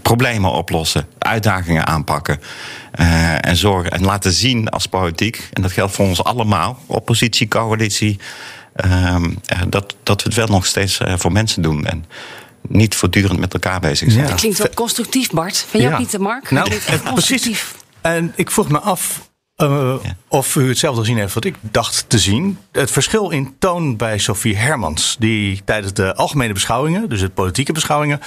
[0.02, 2.40] problemen oplossen, uitdagingen aanpakken.
[3.40, 8.18] en zorgen en laten zien als politiek, en dat geldt voor ons allemaal, oppositie, coalitie.
[8.84, 9.16] Uh,
[9.68, 11.86] dat, dat we het wel nog steeds uh, voor mensen doen.
[11.86, 12.04] En
[12.68, 14.24] niet voortdurend met elkaar bezig zijn.
[14.24, 14.30] Ja.
[14.30, 15.56] Dat klinkt wel constructief, Bart.
[15.56, 15.94] Vind je ja.
[15.94, 16.50] ook niet, Mark?
[16.50, 16.70] Nou,
[17.14, 17.64] precies.
[18.00, 20.16] En ik vroeg me af uh, ja.
[20.28, 22.58] of u hetzelfde gezien heeft wat ik dacht te zien.
[22.72, 27.72] Het verschil in toon bij Sophie Hermans, die tijdens de algemene beschouwingen, dus de politieke
[27.72, 28.20] beschouwingen,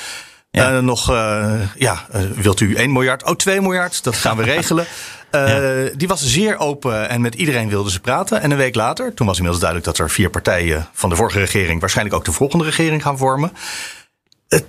[0.51, 0.73] Ja.
[0.73, 3.23] Uh, nog, uh, ja, uh, wilt u 1 miljard?
[3.23, 4.85] Oh, 2 miljard, dat gaan we regelen.
[5.31, 5.89] Ja.
[5.95, 8.41] Die was zeer open en met iedereen wilden ze praten.
[8.41, 11.39] En een week later, toen was inmiddels duidelijk dat er vier partijen van de vorige
[11.39, 13.51] regering waarschijnlijk ook de volgende regering gaan vormen.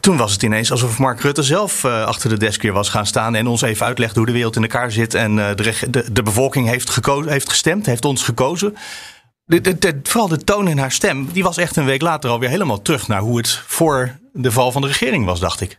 [0.00, 3.34] Toen was het ineens alsof Mark Rutte zelf achter de desk weer was gaan staan
[3.34, 5.14] en ons even uitlegde hoe de wereld in elkaar zit.
[5.14, 8.76] En de, de, de bevolking heeft, gekozen, heeft gestemd, heeft ons gekozen.
[9.44, 12.30] De, de, de, vooral de toon in haar stem, die was echt een week later
[12.30, 15.78] alweer helemaal terug naar hoe het voor de val van de regering was, dacht ik.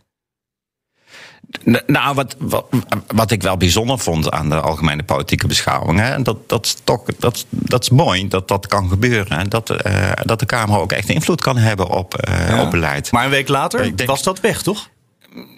[1.86, 2.66] Nou, wat, wat,
[3.06, 7.02] wat, ik wel bijzonder vond aan de algemene politieke beschouwingen, en dat, dat, is toch,
[7.18, 9.38] dat, dat is mooi dat dat kan gebeuren.
[9.38, 12.62] En dat, uh, dat de Kamer ook echt invloed kan hebben op, uh, ja.
[12.62, 13.12] op beleid.
[13.12, 14.88] Maar een week later denk, was dat weg, toch?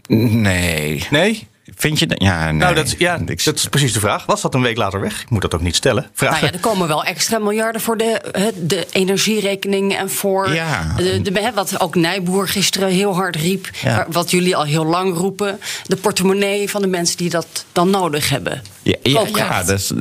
[0.06, 1.06] Nee.
[1.10, 1.48] Nee?
[1.76, 2.22] Vind je dat?
[2.22, 2.52] Ja, nee.
[2.52, 4.26] Nou, dat, ja, dat is precies de vraag.
[4.26, 5.20] Was dat een week later weg?
[5.20, 6.10] Ik moet dat ook niet stellen.
[6.12, 6.32] Vraag.
[6.32, 10.94] Nou ja, er komen wel extra miljarden voor de, de energierekening en voor ja.
[10.96, 13.68] de, de, wat ook Nijboer gisteren heel hard riep.
[13.82, 14.06] Ja.
[14.08, 15.60] Wat jullie al heel lang roepen.
[15.86, 18.62] De portemonnee van de mensen die dat dan nodig hebben.
[18.84, 19.92] Ja, ja, ja dus,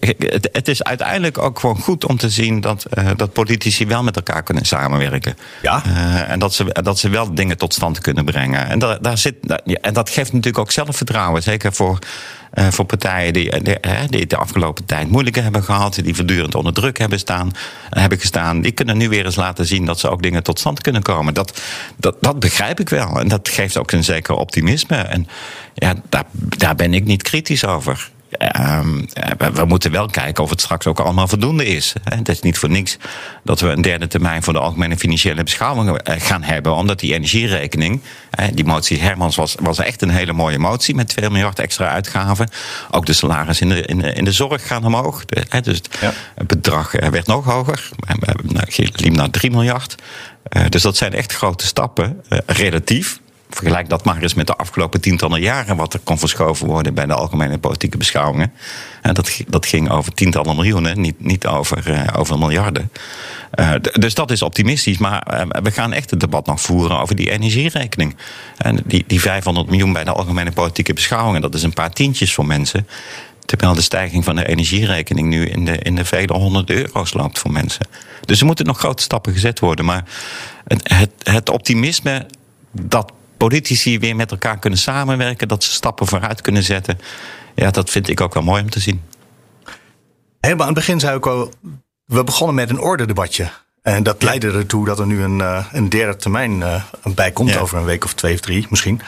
[0.00, 4.02] het, het, is uiteindelijk ook gewoon goed om te zien dat, uh, dat politici wel
[4.02, 5.36] met elkaar kunnen samenwerken.
[5.62, 5.82] Ja.
[5.86, 8.68] Uh, en dat ze, dat ze wel dingen tot stand kunnen brengen.
[8.68, 9.34] En, dat, daar zit,
[9.80, 11.42] en dat geeft natuurlijk ook zelfvertrouwen.
[11.42, 11.98] Zeker voor,
[12.54, 13.78] uh, voor partijen die, die,
[14.08, 17.52] die de afgelopen tijd moeilijker hebben gehad, die voortdurend onder druk hebben, staan,
[17.90, 18.60] hebben gestaan.
[18.60, 21.34] Die kunnen nu weer eens laten zien dat ze ook dingen tot stand kunnen komen.
[21.34, 21.60] Dat,
[21.96, 23.20] dat, dat begrijp ik wel.
[23.20, 24.96] En dat geeft ook een zeker optimisme.
[24.96, 25.28] En
[25.74, 28.10] ja, daar, daar ben ik niet kritisch over.
[28.38, 29.06] Um,
[29.38, 31.92] we, we, moeten wel kijken of het straks ook allemaal voldoende is.
[32.04, 32.96] Het is niet voor niks
[33.44, 36.74] dat we een derde termijn voor de algemene financiële beschouwingen gaan hebben.
[36.74, 38.00] Omdat die energierekening,
[38.52, 42.48] die motie Hermans was, was echt een hele mooie motie met 2 miljard extra uitgaven.
[42.90, 45.24] Ook de salaris in de, in de, in de zorg gaan omhoog.
[45.24, 46.12] Dus het, ja.
[46.34, 47.88] het bedrag werd nog hoger.
[48.76, 49.94] liep naar 3 miljard.
[50.68, 53.20] Dus dat zijn echt grote stappen, relatief
[53.50, 57.06] vergelijk dat maar eens met de afgelopen tientallen jaren, wat er kon verschoven worden bij
[57.06, 58.52] de algemene politieke beschouwingen.
[59.02, 62.90] En dat, dat ging over tientallen miljoenen, niet, niet over, uh, over miljarden.
[63.54, 67.30] Uh, dus dat is optimistisch, maar we gaan echt het debat nog voeren over die
[67.30, 68.16] energierekening.
[68.56, 72.34] En die, die 500 miljoen bij de algemene politieke beschouwingen, dat is een paar tientjes
[72.34, 72.86] voor mensen.
[73.44, 77.38] Terwijl de stijging van de energierekening nu in de, in de vele honderden euro's loopt
[77.38, 77.86] voor mensen.
[78.24, 79.84] Dus er moeten nog grote stappen gezet worden.
[79.84, 80.04] Maar
[80.64, 82.26] het, het optimisme
[82.72, 86.98] dat politici weer met elkaar kunnen samenwerken, dat ze stappen vooruit kunnen zetten.
[87.54, 89.02] Ja, dat vind ik ook wel mooi om te zien.
[90.40, 91.52] Helemaal aan het begin zei ik al,
[92.04, 93.50] we begonnen met een ordedebatje.
[93.82, 96.82] En dat leidde ertoe dat er nu een, uh, een derde termijn uh,
[97.14, 97.58] bij komt, ja.
[97.58, 99.00] over een week of twee of drie misschien.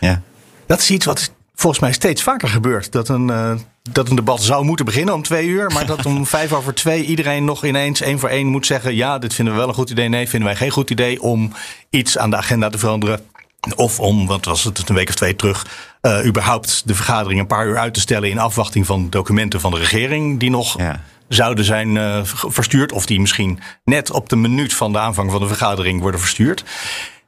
[0.00, 0.22] Ja.
[0.66, 2.92] Dat is iets wat volgens mij steeds vaker gebeurt.
[2.92, 3.52] Dat een, uh,
[3.90, 7.04] dat een debat zou moeten beginnen om twee uur, maar dat om vijf over twee
[7.04, 9.90] iedereen nog ineens één voor één moet zeggen: ja, dit vinden we wel een goed
[9.90, 10.08] idee.
[10.08, 11.52] Nee, vinden wij geen goed idee om
[11.90, 13.20] iets aan de agenda te veranderen.
[13.76, 15.66] Of om, wat was het een week of twee terug,
[16.02, 19.70] uh, überhaupt de vergadering een paar uur uit te stellen in afwachting van documenten van
[19.70, 21.00] de regering die nog ja.
[21.28, 22.92] zouden zijn uh, verstuurd.
[22.92, 26.64] Of die misschien net op de minuut van de aanvang van de vergadering worden verstuurd.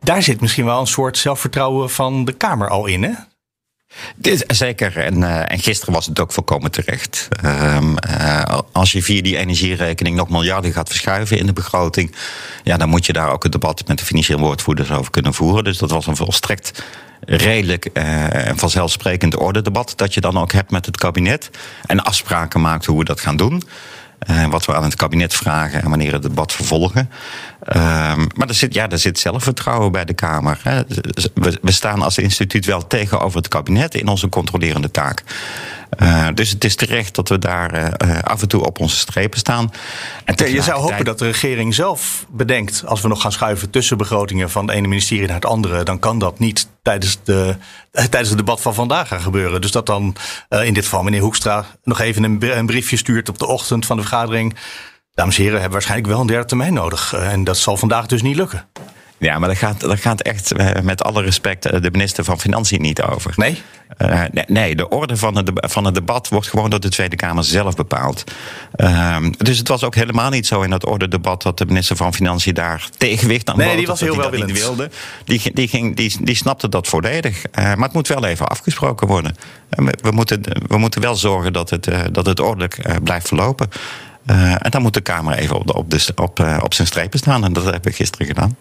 [0.01, 3.13] Daar zit misschien wel een soort zelfvertrouwen van de Kamer al in, hè?
[4.47, 7.29] Zeker, en, uh, en gisteren was het ook volkomen terecht.
[7.45, 12.15] Um, uh, als je via die energierekening nog miljarden gaat verschuiven in de begroting,
[12.65, 15.65] ja, dan moet je daar ook het debat met de financiële woordvoerders over kunnen voeren.
[15.65, 16.83] Dus dat was een volstrekt
[17.21, 21.51] redelijk en uh, vanzelfsprekend orde debat dat je dan ook hebt met het kabinet
[21.87, 23.63] en afspraken maakt hoe we dat gaan doen.
[24.51, 27.11] Wat we aan het kabinet vragen en wanneer het debat vervolgen.
[27.69, 30.61] Uh, maar er zit, ja, er zit zelfvertrouwen bij de Kamer.
[30.63, 30.83] Hè.
[31.35, 35.23] We, we, staan als instituut wel tegenover het kabinet in onze controlerende taak.
[35.99, 39.39] Uh, dus het is terecht dat we daar uh, af en toe op onze strepen
[39.39, 39.73] staan.
[40.25, 43.97] En je zou hopen dat de regering zelf bedenkt, als we nog gaan schuiven tussen
[43.97, 47.57] begrotingen van het ene ministerie naar het andere, dan kan dat niet tijdens, de,
[47.91, 49.61] tijdens het debat van vandaag gaan gebeuren.
[49.61, 50.17] Dus dat dan
[50.49, 53.87] uh, in dit geval meneer Hoekstra nog even een, een briefje stuurt op de ochtend
[53.87, 54.57] van de vergadering.
[55.21, 57.13] Dames en heren, hebben waarschijnlijk wel een derde termijn nodig.
[57.15, 58.65] En dat zal vandaag dus niet lukken.
[59.19, 60.53] Ja, maar daar gaat, daar gaat echt
[60.83, 63.33] met alle respect de minister van Financiën niet over.
[63.37, 63.63] Nee?
[63.99, 67.17] Uh, nee, nee, de orde van het, van het debat wordt gewoon door de Tweede
[67.17, 68.25] Kamer zelf bepaald.
[68.77, 71.97] Uh, dus het was ook helemaal niet zo in dat orde debat dat de minister
[71.97, 74.91] van Financiën daar tegenwicht aan Nee, die was heel wel niet wilde.
[75.25, 77.37] Die, die, ging, die, die snapte dat volledig.
[77.37, 79.37] Uh, maar het moet wel even afgesproken worden.
[79.69, 83.69] We, we, moeten, we moeten wel zorgen dat het, dat het ordelijk blijft verlopen.
[84.27, 87.45] En dan moet de Kamer even op, de, op, de, op, op zijn strepen staan.
[87.45, 88.57] En dat heb ik gisteren gedaan.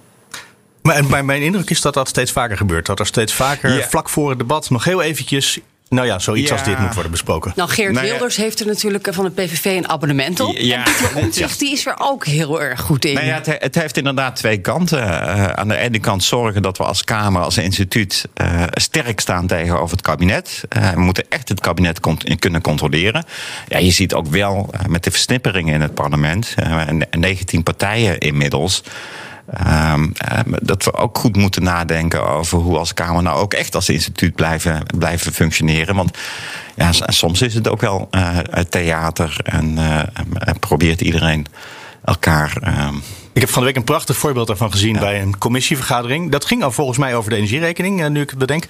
[0.82, 2.86] Maar mijn, mijn indruk is dat dat steeds vaker gebeurt.
[2.86, 6.56] Dat er steeds vaker vlak voor het debat nog heel eventjes nou ja, zoiets Ja.
[6.56, 7.52] als dit moet worden besproken?
[7.56, 8.12] Nou, Geert Nou ja.
[8.12, 10.58] Wilders heeft er natuurlijk eh, van de PVV een abonnement op.
[10.58, 10.78] Ja.
[10.78, 13.14] En Pieter Omtzigt, die is er ook heel erg goed in.
[13.14, 15.02] Nou ja, het, het heeft inderdaad twee kanten.
[15.02, 19.48] Eh, aan de ene kant zorgen dat we als Kamer, als instituut eh, sterk staan
[19.48, 20.64] tegenover het kabinet.
[20.70, 23.26] Eh, we moeten echt het kabinet cont- kunnen controleren.
[23.68, 28.18] Ja, je ziet ook wel met de versnipperingen in het parlement, en- en 19 partijen
[28.20, 28.84] inmiddels.
[29.54, 33.76] Ehm, eh, dat we ook goed moeten nadenken over hoe als Kamer nou ook echt
[33.76, 35.96] als instituut blijven, blijven functioneren.
[35.96, 36.18] Want
[36.76, 38.38] ja, soms is het ook wel eh,
[38.70, 40.00] theater en eh,
[40.40, 41.46] en probeert iedereen
[42.06, 42.58] elkaar.
[42.62, 42.96] ehm,
[43.34, 46.32] Ik heb van de week een prachtig voorbeeld daarvan gezien bij een commissievergadering.
[46.32, 48.66] Dat ging al volgens mij over de energierekening, eh, nu ik het bedenk.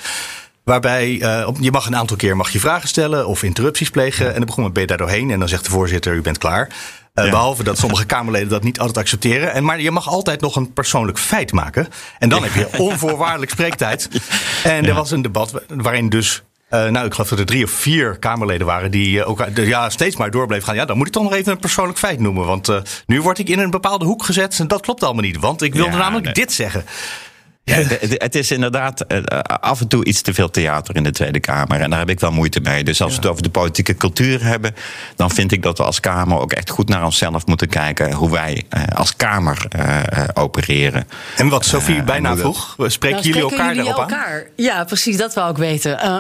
[0.64, 1.12] Waarbij
[1.60, 4.28] je mag een aantal keer mag je vragen stellen of interrupties plegen.
[4.28, 5.32] En dan begon met ben je daar doorheen.
[5.32, 6.70] En dan zegt de voorzitter, u bent klaar.
[7.14, 7.30] Eh, Ja.
[7.30, 9.54] Behalve dat sommige Kamerleden dat niet altijd accepteren.
[9.54, 11.88] En, maar je mag altijd nog een persoonlijk feit maken.
[12.20, 14.10] En dan heb je onvoorwaardelijk spreektijd.
[14.64, 16.42] En er was een debat wa- waarin dus...
[16.70, 19.90] eh, nou, ik geloof dat er drie of vier Kamerleden waren die eh, ook ja,
[19.90, 20.76] steeds maar door bleven gaan.
[20.76, 22.46] Ja, dan moet ik toch nog even een persoonlijk feit noemen.
[22.46, 22.70] Want
[23.06, 25.40] nu word ik in een bepaalde hoek gezet en dat klopt allemaal niet.
[25.40, 26.34] Want ik wilde Ja, namelijk nee.
[26.34, 26.86] dit zeggen.
[27.74, 31.82] Het is inderdaad eh, af en toe iets te veel theater in de Tweede Kamer.
[31.82, 32.84] En daar heb ik wel moeite mee.
[32.84, 34.76] Dus als we het over de politieke cultuur hebben,
[35.16, 38.32] dan vind ik dat we als Kamer ook echt goed naar onszelf moeten kijken hoe
[38.32, 41.08] wij eh, als Kamer eh, eh, opereren.
[41.38, 44.42] En wat Sophie Eh, bijna vroeg, spreken Nou, jullie elkaar jullie daarop aan?
[44.56, 46.00] Ja, precies, dat wou ik weten.
[46.00, 46.16] Eh,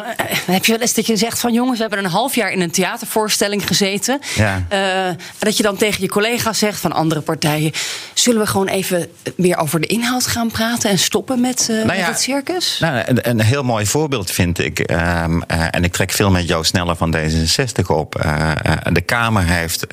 [0.45, 2.61] heb je wel eens dat je zegt van jongens, we hebben een half jaar in
[2.61, 4.19] een theatervoorstelling gezeten.
[4.35, 4.65] Ja.
[4.69, 7.71] Eh, en dat je dan tegen je collega's zegt van andere partijen,
[8.13, 11.97] zullen we gewoon even meer over de inhoud gaan praten en stoppen met, eh, met
[11.97, 12.77] ja, het circus?
[12.79, 14.79] Nou, een, een heel mooi voorbeeld vind ik.
[14.79, 18.15] ehm, eh, en ik trek veel met Jo Sneller van D66 op.
[18.15, 18.51] Eh,
[18.91, 19.87] de Kamer heeft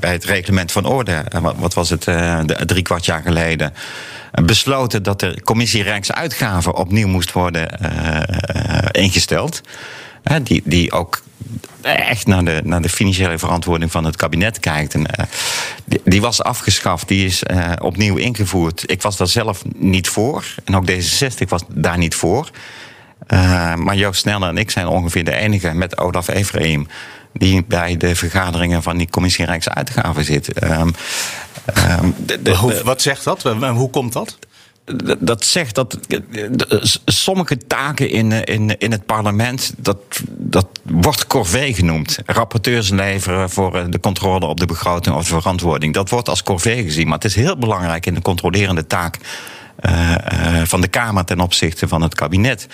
[0.00, 3.74] bij het reglement van orde, wat, wat was het, de- drie kwart jaar geleden.
[4.44, 7.68] Besloten dat de commissie Rijksuitgaven opnieuw moest worden
[8.90, 9.60] ingesteld.
[10.42, 11.22] Die, die ook
[11.80, 14.94] echt naar de, naar de financiële verantwoording van het kabinet kijkt.
[14.94, 15.24] En, eh,
[15.84, 18.90] die, die was afgeschaft, die is eh, opnieuw ingevoerd.
[18.90, 20.44] Ik was daar zelf niet voor.
[20.64, 22.50] En ook D66 was daar niet voor.
[23.26, 26.86] Eh, maar Joost Sneller en ik zijn ongeveer de enige met Olaf Efraim...
[27.32, 30.52] die bij de vergaderingen van die commissie Rijksuitgaven zit.
[30.52, 30.88] Ehm,
[31.64, 33.42] ehm, de- de- Hoe, wat zegt dat?
[33.72, 34.38] Hoe komt dat?
[35.20, 36.18] Dat- zegt dat eh,
[36.80, 39.96] s- sommige taken in, eh, in, in het parlement, dat,
[40.32, 42.18] dat wordt corvée genoemd.
[42.26, 45.94] Rapporteurs leveren voor eh, de controle op de begroting of verantwoording.
[45.94, 49.16] Dat wordt als corvée gezien, maar het is heel belangrijk in de controlerende taak
[49.76, 50.14] eh,
[50.60, 52.66] eh, van de Kamer ten opzichte van het kabinet.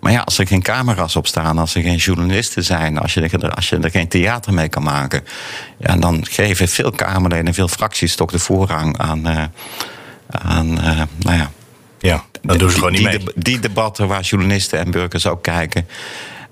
[0.00, 3.20] Maar ja, als er geen camera's op staan, als er geen journalisten zijn, als je
[3.20, 5.24] er, als je er geen theater mee kan maken,
[5.78, 9.26] ja, dan geven veel Kamerleden en veel fracties toch de voorrang aan.
[9.26, 9.42] eh,
[10.42, 11.50] aan eh, nou ja,
[11.98, 13.32] Ja, dan doen ze gewoon niet die, mee.
[13.34, 15.86] die debatten waar journalisten en burgers ook kijken.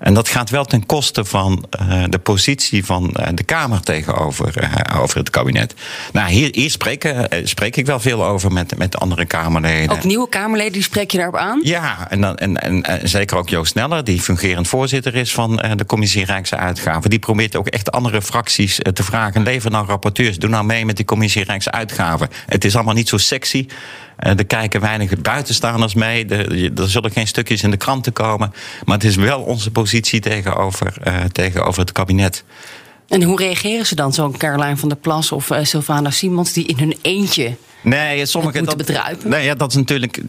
[0.03, 4.57] En dat gaat wel ten koste van eh, de positie van eh, de Kamer tegenover
[4.57, 5.73] eh, over het kabinet.
[6.13, 9.95] Nou, hier, hier spreek, spreek ik wel veel over met, met andere Kamerleden.
[9.95, 11.59] Ook nieuwe Kamerleden, die spreek je daarop aan?
[11.63, 15.55] Ja, en, dan, en, en, en zeker ook Joost Sneller, die fungerend voorzitter is van
[15.75, 17.09] de Commissie Rijkse Uitgaven.
[17.09, 20.95] Die probeert ook echt andere fracties te vragen: lever nou rapporteurs, doe nou mee met
[20.95, 22.29] die Commissie Rijkse Uitgaven.
[22.45, 23.67] Het is allemaal niet zo sexy.
[24.17, 26.25] Eh, er kijken weinig buitenstaanders mee.
[26.25, 28.53] Er, er zullen geen stukjes in de kranten komen.
[28.85, 32.43] Maar het is wel onze positie tegenover, eh, tegenover het kabinet.
[33.07, 36.65] En hoe reageren ze dan, zo'n Caroline van der Plas of eh, Sylvana Simons, die
[36.65, 39.29] in hun eentje Nee, sommige dat, bedruipen.
[39.29, 40.21] Nee, ja, dat is natuurlijk.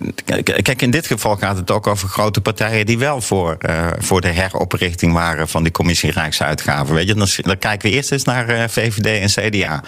[0.62, 3.56] Kijk, in dit geval gaat het ook over grote partijen die wel voor,
[3.98, 6.94] voor de heroprichting waren van die commissie Rijksuitgaven.
[6.94, 9.82] Weet je, dan, dan kijken we eerst eens naar VVD en CDA.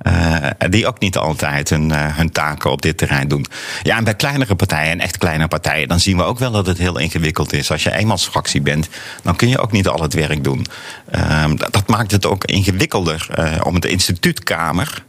[0.00, 0.36] Eh,
[0.68, 3.46] die ook niet altijd hun, eh, hun taken op dit terrein doen.
[3.82, 6.66] Ja, en bij kleinere partijen en echt kleine partijen, dan zien we ook wel dat
[6.66, 7.70] het heel ingewikkeld is.
[7.70, 8.88] Als je eenmansfractie bent,
[9.22, 10.66] dan kun je ook niet al het werk doen.
[11.10, 15.04] Ehm, dat, maakt het ook ingewikkelder eh, om de instituutkamer.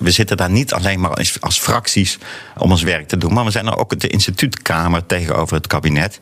[0.00, 2.18] We, zitten daar niet alleen maar als, fracties
[2.56, 6.18] om ons werk te doen, maar we zijn er ook de instituutkamer tegenover het kabinet.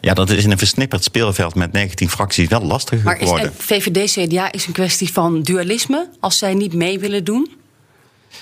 [0.00, 3.52] Ja, dat is in een versnipperd speelveld met 19 fracties wel lastig Maar is geworden.
[3.58, 6.08] VVD-CDA is een kwestie van dualisme?
[6.20, 7.58] Als zij niet mee willen doen?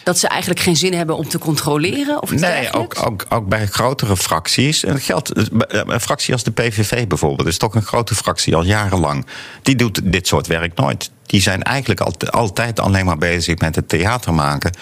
[0.03, 2.23] Dat ze eigenlijk geen zin hebben om te controleren?
[2.23, 4.85] Of Nee, ook, ook, ook bij grotere fracties.
[4.85, 8.15] En dat geldt, eh, bij- een fractie als de PVV bijvoorbeeld, is toch een grote
[8.15, 9.27] fractie al jarenlang.
[9.63, 11.11] Die doet dit soort werk nooit.
[11.29, 14.73] Die zijn eigenlijk alt- altijd alleen maar bezig met het theater maken.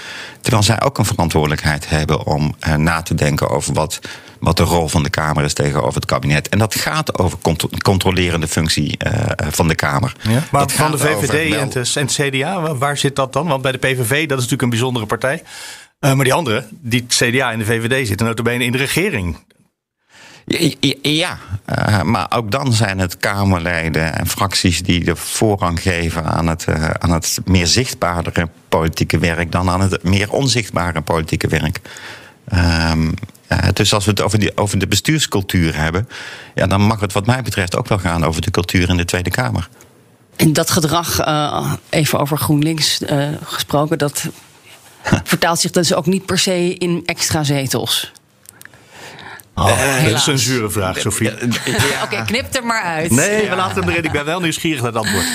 [0.40, 4.00] Terwijl zij ook een verantwoordelijkheid hebben om eh, na te denken over wat,
[4.40, 6.48] wat de rol van de Kamer is tegenover het kabinet.
[6.48, 10.12] En dat gaat over contro- controlerende functie eh, van de Kamer.
[10.50, 11.70] Maar Dat van de VVD en,
[12.00, 13.46] het CDA, wa- waar zit dat dan?
[13.46, 15.42] Want bij de PVV, dat is natuurlijk een bijzondere partij.
[16.00, 19.36] Eh, maar die andere, die het CDA en de VVD zitten notabene in de regering.
[21.02, 21.38] Ja,
[21.78, 26.66] uh, maar ook dan zijn het Kamerleden en fracties die de voorrang geven aan het,
[26.68, 31.80] uh, aan het meer zichtbare politieke werk dan aan het meer onzichtbare politieke werk.
[32.90, 33.14] Um,
[33.48, 36.08] uh, dus als we het over, die, over de bestuurscultuur hebben,
[36.54, 39.04] ja, dan mag het wat mij betreft ook wel gaan over de cultuur in de
[39.04, 39.68] Tweede Kamer.
[40.36, 41.20] En dat gedrag,
[41.88, 43.00] even over GroenLinks
[43.42, 44.28] gesproken, dat
[45.24, 48.12] vertaalt zich dus ook niet per se in extra zetels.
[49.58, 51.30] Oh, dat is een zure vraag, Sofie.
[52.02, 53.10] Oké, knip er maar uit.
[53.10, 54.04] Nee, we laten hem erin.
[54.04, 55.24] Ik ben wel nieuwsgierig naar het antwoord.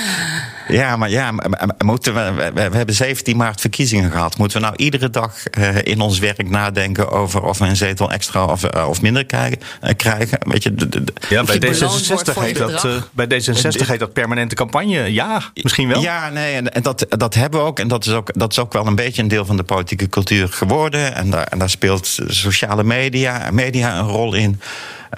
[0.68, 1.32] Ja, maar ja,
[1.78, 4.38] moeten we, we, hebben 17 maart verkiezingen gehad.
[4.38, 8.10] Moeten we nou iedere dag uh, in ons werk nadenken over of we een zetel
[8.10, 9.58] extra of, uh, of minder krijgen?
[9.82, 10.38] Uh, krijgen?
[10.40, 15.12] Weet je, de, de, ja, bij D66, heet dat, bij D66 heet dat permanente campagne.
[15.12, 16.00] Ja, misschien wel.
[16.00, 17.78] Ja, nee, en, en, dat, dat hebben we ook.
[17.78, 20.08] En dat is ook, dat is ook wel een beetje een deel van de politieke
[20.08, 21.14] cultuur geworden.
[21.14, 24.60] En daar, en daar speelt sociale media, media een rol in.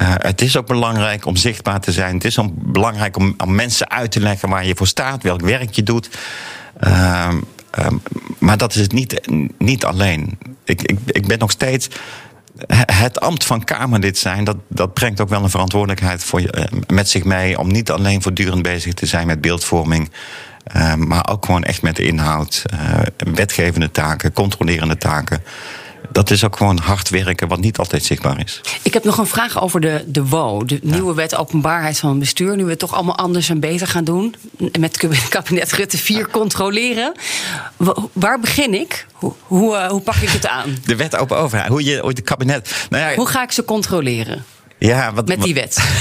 [0.01, 2.15] Uh, het is ook belangrijk om zichtbaar te zijn.
[2.15, 5.75] Het is ook belangrijk om mensen uit te leggen waar je voor staat, welk werk
[5.75, 6.09] je doet.
[6.81, 7.33] Uh,
[7.79, 7.87] uh,
[8.39, 9.21] maar dat is het niet,
[9.59, 10.39] niet alleen.
[10.65, 11.89] Ik, ik, ik ben nog steeds.
[12.87, 16.65] Het ambt van Kamerlid zijn, dat, dat brengt ook wel een verantwoordelijkheid voor je, eh,
[16.87, 17.59] met zich mee.
[17.59, 20.11] om niet alleen voortdurend bezig te zijn met beeldvorming.
[20.97, 22.63] maar ook gewoon echt met de inhoud.
[23.17, 25.43] wetgevende taken, controlerende taken
[26.15, 28.61] dat is ook gewoon hard werken, wat niet altijd zichtbaar is.
[28.83, 32.19] Ik heb nog een vraag over de, de WO, de nieuwe wet openbaarheid van het
[32.19, 32.57] bestuur.
[32.57, 34.35] Nu we het toch allemaal anders en beter gaan doen.
[34.79, 34.97] Met
[35.29, 37.13] kabinet Rutte 4 controleren.
[38.13, 39.07] Waar begin ik?
[39.13, 40.79] Hoe, hoe, uh, hoe pak ik het aan?
[40.85, 41.69] De wet open overheid.
[41.69, 42.87] Hoe je het kabinet.
[42.91, 44.45] Nou ja, hoe ga ik ze controleren?
[44.79, 45.79] Ja, wat, met die wet.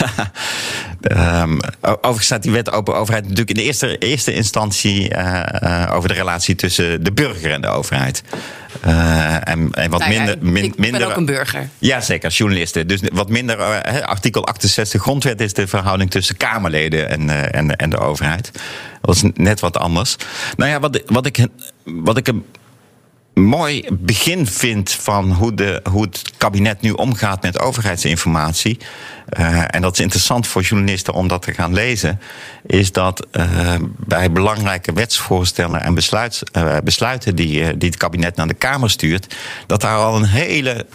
[1.41, 5.91] um, overigens staat die wet open overheid natuurlijk in de eerste, eerste instantie uh, uh,
[5.93, 8.24] over de relatie tussen de burger en de overheid.
[8.86, 10.99] Uh, en, en, wat nou ja, minder, min, ik minder.
[10.99, 11.69] ben ook een burger.
[11.80, 12.88] Ja, zeker, journalisten.
[12.88, 13.57] Dus wat minder.
[14.03, 18.51] artikel 68 grondwet is de verhouding tussen Kamerleden en, en, en de overheid.
[19.01, 20.15] Dat is net wat anders.
[20.55, 21.47] Nou ja, wat, wat ik.
[21.84, 22.28] Wat ik
[23.34, 28.77] mooi begin vind van hoe, de, hoe het kabinet nu omgaat met overheidsinformatie.
[29.39, 32.19] Uh, en dat is interessant voor journalisten om dat te gaan lezen.
[32.65, 38.47] Is dat uh, bij belangrijke wetsvoorstellen en besluit, uh, besluiten die, die het kabinet naar
[38.47, 39.36] de Kamer stuurt.
[39.67, 40.86] dat daar al een hele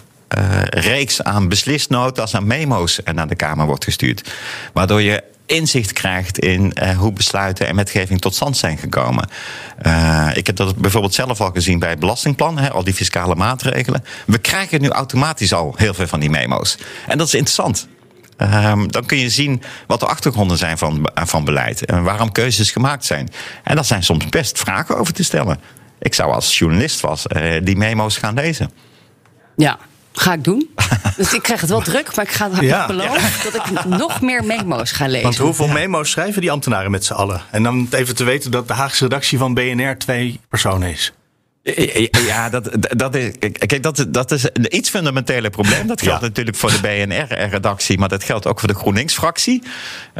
[0.69, 4.31] reeks aan beslisnota's en memo's naar de Kamer wordt gestuurd.
[4.73, 9.29] Waardoor je inzicht krijgt in uh, hoe besluiten en wetgeving tot stand zijn gekomen.
[9.85, 13.35] Uh, ik heb dat bijvoorbeeld zelf al gezien bij het belastingplan, hè, al die fiscale
[13.35, 14.03] maatregelen.
[14.25, 16.77] We krijgen nu automatisch al heel veel van die memo's.
[17.07, 17.87] En dat is interessant.
[18.41, 22.71] Um, dan kun je zien wat de achtergronden zijn van, van beleid en waarom keuzes
[22.71, 23.29] gemaakt zijn.
[23.63, 25.59] En daar zijn soms best vragen over te stellen.
[25.99, 28.71] Ik zou als journalist was uh, die memo's gaan lezen.
[29.55, 29.79] Ja,
[30.19, 30.69] Ga ik doen.
[31.17, 32.85] Dus ik krijg het wel druk, maar ik ga ja.
[32.93, 35.23] beloven dat ik nog meer memo's ga lezen.
[35.23, 37.41] Want hoeveel memo's schrijven die ambtenaren met z'n allen?
[37.51, 41.13] En dan even te weten dat de Haagse redactie van BNR twee personen is.
[42.11, 45.87] Ja, dat, dat, is, kijk, dat, dat is een iets fundamentele probleem.
[45.87, 49.63] Dat geldt natuurlijk voor de BNR-redactie, maar dat geldt ook voor de GroenLinks-fractie.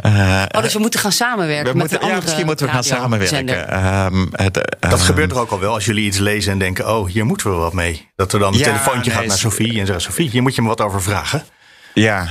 [0.06, 2.66] Uh, oh, dus we moeten gaan samenwerken we met moeten, de andere Ja, misschien moeten
[2.66, 3.86] we gaan samenwerken.
[4.04, 6.96] Um, het, uh, dat gebeurt er ook al wel als jullie iets lezen en denken...
[6.96, 8.08] oh, hier moeten we wat mee.
[8.16, 10.02] Dat er dan een ja, telefoontje nee, gaat naar Sofie en zegt...
[10.02, 11.44] Sofie, hier moet je me wat over vragen.
[11.94, 12.28] Ja,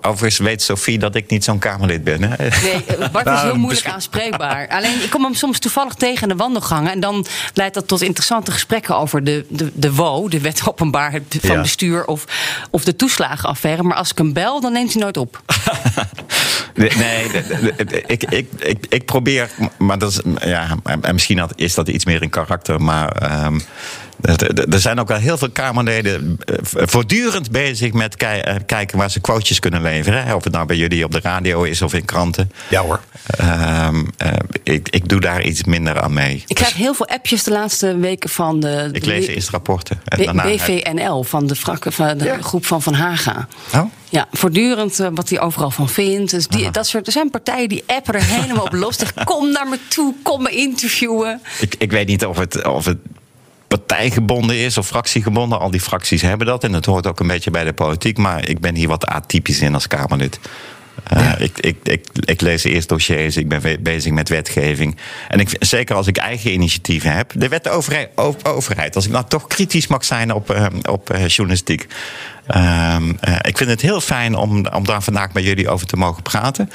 [0.00, 2.22] overigens weet Sophie dat ik niet zo'n Kamerlid ben.
[2.22, 2.36] Hè?
[2.36, 4.68] Nee, Bart is heel nou, moeilijk aanspreekbaar.
[4.68, 6.92] Alleen, ik kom hem soms toevallig tegen in de wandelgangen.
[6.92, 11.36] En dan leidt dat tot interessante gesprekken over de, de, de WO, de wet openbaarheid
[11.40, 11.60] van ja.
[11.60, 12.24] bestuur, of,
[12.70, 13.82] of de toeslagenaffaire.
[13.82, 15.42] Maar als ik hem bel, dan neemt hij nooit op.
[16.74, 17.24] nee, nee
[18.06, 22.22] ik, ik, ik, ik probeer, maar dat is, ja, en misschien is dat iets meer
[22.22, 23.44] in karakter, maar.
[23.44, 23.62] Um,
[24.70, 26.56] er zijn ook wel heel veel Kamerleden eh,
[26.86, 30.34] voortdurend bezig met eh, kijken waar ze quotejes kunnen leveren.
[30.34, 32.52] Of het nou bij jullie op de radio is of in kranten.
[32.68, 33.00] Ja hoor.
[33.40, 33.88] Uh,
[34.62, 36.44] ik, ik doe daar iets minder aan mee.
[36.46, 38.88] Ik krijg heel veel appjes de laatste weken van de.
[38.92, 40.00] Ik lees eerst rapporten.
[40.04, 41.78] En daarna BVNL, van de, van
[42.18, 42.38] de ja.
[42.40, 43.48] groep van Van Haga.
[43.74, 43.82] Oh?
[44.08, 46.30] Ja, voortdurend uh, wat hij overal van vindt.
[46.30, 48.96] Dus die, dat soort, er zijn partijen die appen er helemaal op los.
[49.24, 51.40] Kom naar me toe, kom me interviewen.
[51.60, 52.98] Ik, ik weet niet of het, of het
[53.68, 55.58] partijgebonden is of fractiegebonden.
[55.58, 58.18] Al die fracties hebben dat en het hoort ook een beetje bij de politiek.
[58.18, 60.38] Maar ik ben hier wat atypisch in als Kamerlid.
[61.14, 64.96] Uh, ik, ik, ik, ik, lees eerst dossiers, ik ben bezig met wetgeving.
[65.28, 67.32] En ik, zeker als ik eigen initiatieven heb.
[67.34, 68.08] De wet de overheid,
[68.42, 71.86] overheid als ik nou toch kritisch mag zijn op, uh, op uh, journalistiek.
[72.46, 75.96] Ehm, uh, ik vind het heel fijn om, om daar vandaag bij jullie over te
[75.96, 76.70] mogen praten.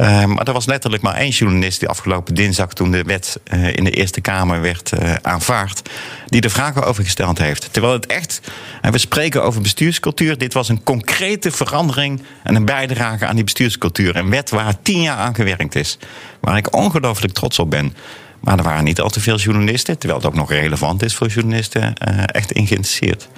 [0.00, 3.76] Uh, maar er was letterlijk maar één journalist die afgelopen dinsdag, toen de wet uh,
[3.76, 5.90] in de Eerste Kamer werd uh, aanvaard,
[6.26, 7.72] die er vragen over gesteld heeft.
[7.72, 8.40] Terwijl het echt,
[8.80, 13.44] en we spreken over bestuurscultuur, dit was een concrete verandering en een bijdrage aan die
[13.44, 14.16] bestuurscultuur.
[14.16, 15.98] Een wet waar tien jaar aan gewerkt is,
[16.40, 17.96] waar ik ongelooflijk trots op ben.
[18.40, 21.28] Maar er waren niet al te veel journalisten, terwijl het ook nog relevant is voor
[21.28, 21.94] journalisten,
[22.26, 23.28] echt in geïnteresseerd.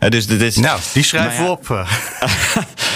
[0.00, 1.66] Uh, dus dit is, nou, die schrijven we op.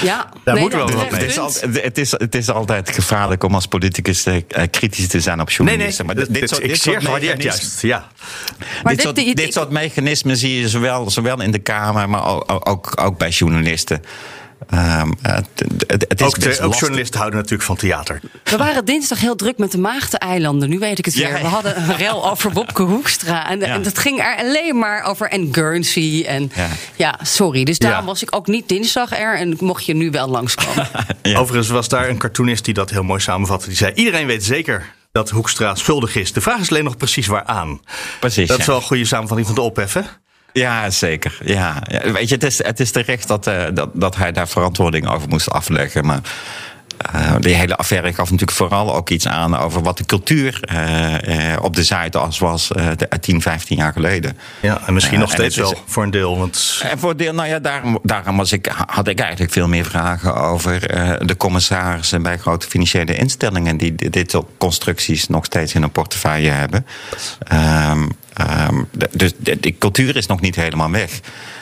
[0.03, 1.21] ja, daar nee, moeten we wel wat mee.
[1.21, 4.35] Het is, altijd, het, is, het is altijd gevaarlijk om als politicus uh,
[4.71, 6.07] kritisch te zijn op journalisten.
[6.07, 7.83] Nee, nee, maar dit, dit, soort, dit soort gewaardeerd juist.
[7.83, 8.09] Ja.
[8.83, 12.27] Maar dit, soort, dit, dit soort mechanismen zie je zowel, zowel in de Kamer, maar
[12.27, 14.03] ook, ook, ook bij journalisten.
[14.75, 15.47] Um, het,
[15.87, 18.21] het, het, is ook, de, ook journalisten houden natuurlijk van theater.
[18.45, 20.69] We waren dinsdag heel druk met de Maagdeneilanden.
[20.69, 21.29] Nu weet ik het weer.
[21.29, 21.43] Ja, ja.
[21.43, 23.49] We hadden een rel over Wopke Hoekstra.
[23.49, 23.67] En, ja.
[23.67, 26.25] en dat ging er alleen maar over en Guernsey.
[26.27, 26.53] En
[26.97, 27.65] ja, sorry.
[27.65, 29.37] Dus daarom was ik ook niet dinsdag er.
[29.37, 30.89] En mocht je nu wel langskomen.
[31.41, 33.67] Overigens was daar een cartoonist die dat heel mooi samenvatte.
[33.67, 36.33] Die zei, iedereen weet zeker dat Hoekstra schuldig is.
[36.33, 37.81] De vraag is alleen nog precies waaraan.
[38.21, 40.07] Precies, dat is wel een goede samenvatting van de opheffen.
[40.53, 41.39] Ja, zeker.
[41.45, 41.83] Ja.
[42.13, 45.29] Weet je, het is, het is terecht dat, uh, dat, dat hij daar verantwoording over
[45.29, 46.07] moest afleggen.
[46.07, 46.21] Maar
[47.15, 51.57] uh, die hele affaire gaf natuurlijk vooral ook iets aan over wat de cultuur uh,
[51.63, 52.71] op de Zuidas was
[53.21, 54.39] 10, 15 jaar geleden.
[54.61, 56.39] Ja, en misschien nog steeds wel voor een deel.
[56.39, 56.81] Want...
[56.83, 60.35] En voor deel, nou ja, daarom, daarom was ik, had ik eigenlijk veel meer vragen
[60.35, 60.81] over
[61.27, 66.51] de commissarissen bij grote financiële instellingen die dit soort constructies nog steeds in een portefeuille
[66.51, 66.87] hebben.
[67.91, 68.09] Um,
[68.71, 71.21] Um, dus de, de, cultuur is nog niet helemaal weg.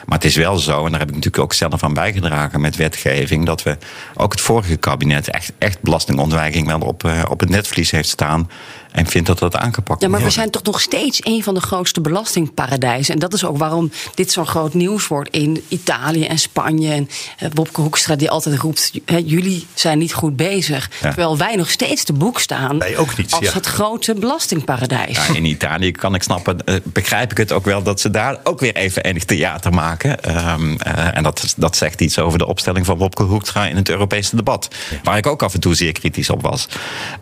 [0.08, 2.76] Maar het is wel zo, en daar heb ik natuurlijk ook zelf aan bijgedragen met
[2.76, 3.76] wetgeving, dat we
[4.14, 8.50] ook het vorige kabinet echt, echt belastingontwijking wel op, uh, op het netvlies heeft staan.
[8.92, 11.60] En vindt dat dat aangepakt Ja, maar we zijn toch nog steeds een van de
[11.60, 13.14] grootste belastingparadijzen.
[13.14, 16.92] En dat is ook waarom dit zo'n groot nieuws wordt in Italië en Spanje.
[16.92, 17.08] En
[17.42, 18.92] uh, Bobke Hoekstra die altijd roept:
[19.24, 20.90] jullie zijn niet goed bezig.
[21.00, 21.06] Ja.
[21.06, 23.52] Terwijl wij nog steeds te boek staan wij ook niet, als ja.
[23.52, 25.26] het grote belastingparadijs.
[25.26, 28.36] Ja, in Italië kan ik snappen, uh, begrijp ik het ook wel dat ze daar
[28.44, 30.36] ook weer even enig theater maken.
[30.50, 33.88] Um, uh, en dat, dat zegt iets over de opstelling van Bobke Hoekstra in het
[33.88, 34.68] Europese debat.
[35.02, 36.68] Waar ik ook af en toe zeer kritisch op was.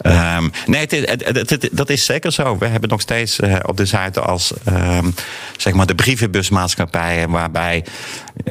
[0.03, 0.91] Um, nee, het,
[1.25, 2.59] het, het, dat is zeker zo.
[2.59, 5.15] We hebben nog steeds uh, op de Zuid als um,
[5.57, 7.85] zeg maar de brievenbusmaatschappijen, waarbij,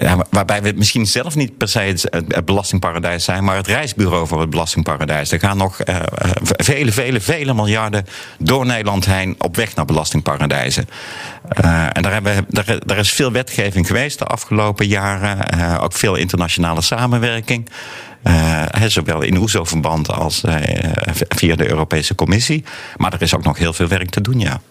[0.01, 4.41] uh, waarbij we misschien zelf niet per se het, belastingparadijs zijn, maar het reisbureau voor
[4.41, 5.31] het belastingparadijs.
[5.31, 5.95] Er gaan nog uh,
[6.41, 8.05] vele, vele, vele miljarden
[8.37, 10.89] door Nederland heen op weg naar belastingparadijzen.
[11.93, 16.81] en daar, hebben daar, daar, is veel wetgeving geweest de afgelopen jaren, ook veel internationale
[16.81, 17.69] samenwerking.
[18.27, 20.55] Uh, zowel in OESO-verband als uh,
[21.29, 22.63] via de Europese Commissie.
[22.97, 24.61] Maar er is ook nog heel veel werk te doen, ja.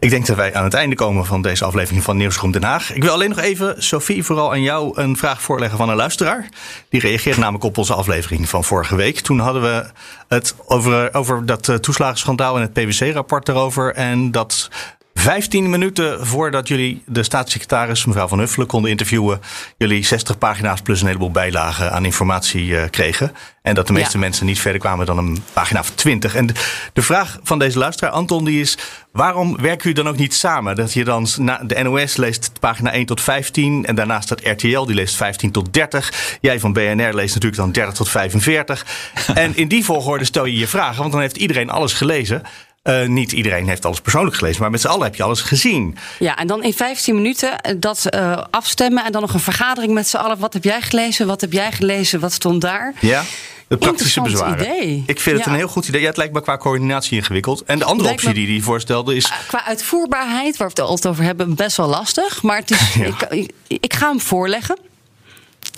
[0.00, 2.92] Ik denk dat wij aan het einde komen van deze aflevering van Nieuwsroom Den Haag.
[2.92, 6.48] Ik wil alleen nog even, Sophie, vooral aan jou een vraag voorleggen van een luisteraar.
[6.88, 9.20] Die reageert namelijk op onze aflevering van vorige week.
[9.20, 9.90] Toen hadden we
[10.28, 13.94] het over, over dat toeslagenschandaal en het PwC-rapport daarover.
[13.94, 14.70] En dat
[15.18, 19.40] 15 minuten voordat jullie de staatssecretaris, mevrouw Van Huffelen, konden interviewen,
[19.76, 23.32] jullie 60 pagina's plus een heleboel bijlagen aan informatie uh, kregen.
[23.62, 24.18] En dat de meeste ja.
[24.18, 26.34] mensen niet verder kwamen dan een pagina of 20.
[26.34, 26.46] En
[26.92, 28.78] de, vraag van deze luisteraar, Anton, die is:
[29.12, 30.76] waarom werken jullie dan ook niet samen?
[30.76, 34.84] Dat je dan, na, de NOS leest pagina 1 tot 15 en daarnaast staat RTL,
[34.84, 36.38] die leest 15 tot 30.
[36.40, 38.86] Jij van BNR leest natuurlijk dan 30 tot 45.
[39.34, 42.42] en in die volgorde stel je je vragen, want dan heeft iedereen alles gelezen.
[42.88, 45.96] Uh, niet iedereen heeft alles persoonlijk gelezen, maar met z'n allen heb je alles gezien.
[46.18, 50.08] Ja, en dan in 15 minuten dat uh, afstemmen en dan nog een vergadering met
[50.08, 50.38] z'n allen.
[50.38, 51.26] Wat heb jij gelezen?
[51.26, 52.20] Wat heb jij gelezen?
[52.20, 52.94] Wat stond daar?
[53.00, 53.22] Ja.
[53.68, 54.64] De praktische bezwaren.
[54.64, 55.02] Idee.
[55.06, 55.50] Ik vind het ja.
[55.50, 56.00] een heel goed idee.
[56.00, 57.62] Ja, het lijkt me qua coördinatie ingewikkeld.
[57.64, 59.32] En de andere optie die hij voorstelde is.
[59.46, 62.42] Qua uitvoerbaarheid, waar we het altijd over hebben, best wel lastig.
[62.42, 63.30] Maar het is, ja.
[63.30, 64.78] ik, ik, ga hem voorleggen.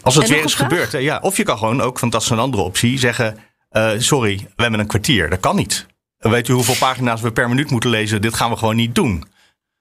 [0.02, 0.92] Als het en weer eens gebeurt.
[0.92, 1.18] Ja.
[1.22, 3.38] Of je kan gewoon ook, want dat is een andere optie, zeggen:
[3.72, 5.30] uh, Sorry, we hebben een kwartier.
[5.30, 5.86] Dat kan niet.
[6.20, 8.22] Weet u hoeveel pagina's we per minuut moeten lezen?
[8.22, 9.24] Dit gaan we gewoon niet doen.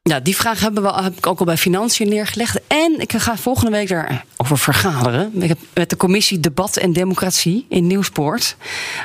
[0.01, 2.59] Ja, die vraag hebben we, heb ik ook al bij Financiën neergelegd.
[2.67, 5.41] En ik ga volgende week daarover vergaderen.
[5.41, 8.55] Ik heb met de commissie Debat en Democratie in Nieuwspoort.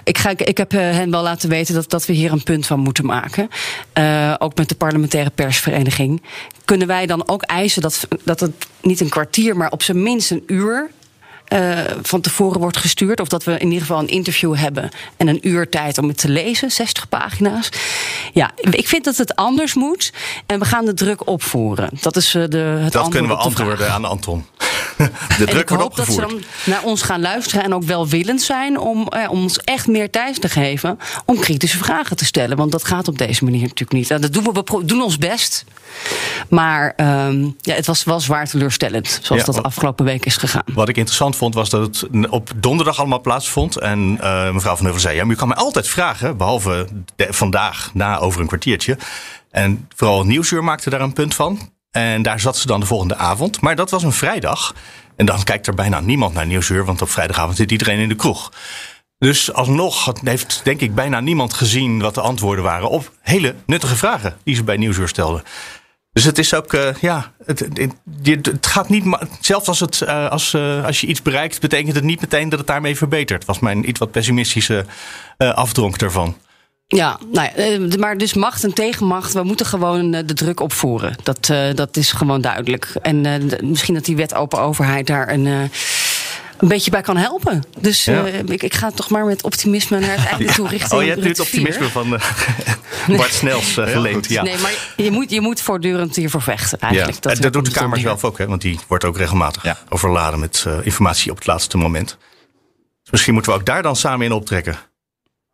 [0.04, 2.80] Ik, ga, ik heb hen wel laten weten dat, dat we hier een punt van
[2.80, 3.48] moeten maken.
[3.98, 6.22] Uh, ook met de parlementaire persvereniging.
[6.64, 10.30] Kunnen wij dan ook eisen dat, dat het niet een kwartier, maar op zijn minst
[10.30, 10.90] een uur
[11.48, 13.20] uh, van tevoren wordt gestuurd.
[13.20, 16.18] Of dat we in ieder geval een interview hebben en een uur tijd om het
[16.18, 17.68] te lezen, 60 pagina's.
[18.32, 20.12] Ja, ik vind dat het anders moet
[20.46, 21.90] en we gaan de druk opvoeren.
[22.00, 24.46] Dat is uh, de, het Dat kunnen we antwoorden aan Anton.
[25.38, 26.38] de druk ik wordt hoop dat ze
[26.70, 30.40] naar ons gaan luisteren en ook welwillend zijn om, eh, om ons echt meer tijd
[30.40, 32.56] te geven om kritische vragen te stellen.
[32.56, 34.10] Want dat gaat op deze manier natuurlijk niet.
[34.10, 35.64] En dat doen we, we doen ons best.
[36.48, 40.36] Maar ehm, ja, het was wel zwaar teleurstellend, zoals Ja, dat wat- afgelopen week is
[40.36, 40.62] gegaan.
[40.74, 43.76] Wat ik interessant vond, was dat het op donderdag allemaal plaatsvond.
[43.76, 46.86] En eh, mevrouw Van Heuvel zei, ja, maar u kan mij altijd vragen, behalve
[47.16, 48.98] de- vandaag, na over een kwartiertje.
[49.50, 51.72] En vooral Nieuwsuur maakte daar een punt van.
[51.96, 53.60] En daar zat ze dan de volgende avond.
[53.60, 54.74] Maar dat was een vrijdag.
[55.16, 58.14] En dan kijkt er bijna niemand naar Nieuwsuur, want op vrijdagavond zit iedereen in de
[58.14, 58.52] kroeg.
[59.18, 63.96] Dus alsnog heeft denk ik bijna niemand gezien wat de antwoorden waren op hele nuttige
[63.96, 65.42] vragen die ze bij Nieuwsuur stelden.
[66.12, 69.04] Dus het is ook, eh, ja, het, het, het gaat niet,
[69.40, 72.58] zelfs als, het, eh, als, eh, als je iets bereikt, betekent het niet meteen dat
[72.58, 73.44] het daarmee verbetert.
[73.44, 74.84] Was mijn iets wat pessimistische
[75.38, 76.36] afdronk daarvan.
[76.86, 80.60] Ja, nou ja, eh, maar dus macht en tegenmacht, we moeten gewoon eh, de druk
[80.60, 81.16] opvoeren.
[81.22, 82.92] Dat, eh, dat is gewoon duidelijk.
[83.02, 85.60] En eh, misschien dat die wet open overheid daar een, eh,
[86.58, 87.62] een beetje bij kan helpen.
[87.80, 88.42] Dus eh, Ja.
[88.52, 91.22] ik, ik ga toch maar met optimisme naar het einde toe richting Oh, je hebt
[91.22, 92.22] nu het optimisme van eh,
[93.16, 94.28] Bart Snels geleend.
[94.28, 94.42] Ja.
[94.42, 97.22] Nee, maar je moet, je moet voortdurend hiervoor vechten Ja, eigenlijk.
[97.22, 99.78] dat, dat doet de Kamer zelf ook, hè, want die wordt ook regelmatig Ja.
[99.88, 102.16] overladen met eh, informatie op het laatste moment.
[103.02, 104.76] Dus misschien moeten we ook daar dan samen in optrekken.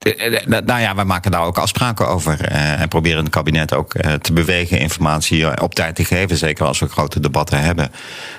[0.00, 2.40] Eh, eh, Nou ja, wij maken daar ook afspraken over.
[2.40, 6.36] eh, En proberen het kabinet ook te bewegen informatie op tijd te geven.
[6.36, 7.90] Zeker als we grote debatten hebben.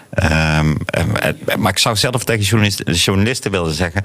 [0.10, 2.44] Ehm, eh, Maar ik zou zelf tegen
[2.94, 4.04] journalisten, willen zeggen.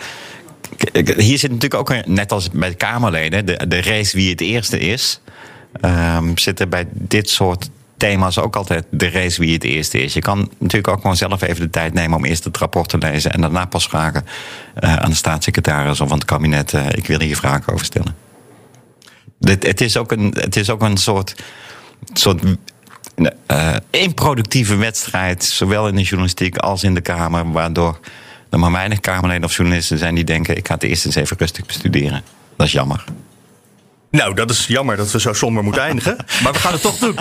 [1.17, 5.21] Hier zit natuurlijk ook, net als bij de Kamerleden, de, race wie het eerste is.
[5.81, 10.15] Ehm, zit er bij dit soort thema's ook altijd de race wie het eerste is.
[10.15, 12.99] Je kan natuurlijk ook gewoon zelf even de tijd nemen om eerst het rapport te
[12.99, 14.27] lezen en daarna pas vragen
[14.75, 18.15] eh, aan de staatssecretaris of aan het kabinet: eh, ik wil hier vragen over stellen.
[19.39, 21.35] Dit, het, is ook een, het is ook een soort,
[22.13, 22.43] soort
[23.47, 28.01] eh, improductieve wedstrijd, zowel in de journalistiek als in de Kamer, waardoor
[28.51, 31.37] er maar weinig Kamerleden of journalisten zijn die denken: ik ga het eerst eens even
[31.39, 32.23] rustig bestuderen.
[32.57, 33.05] Dat is jammer.
[34.11, 36.17] Nou, dat is jammer dat we zo somber moeten eindigen.
[36.43, 37.19] Maar we gaan het toch doen.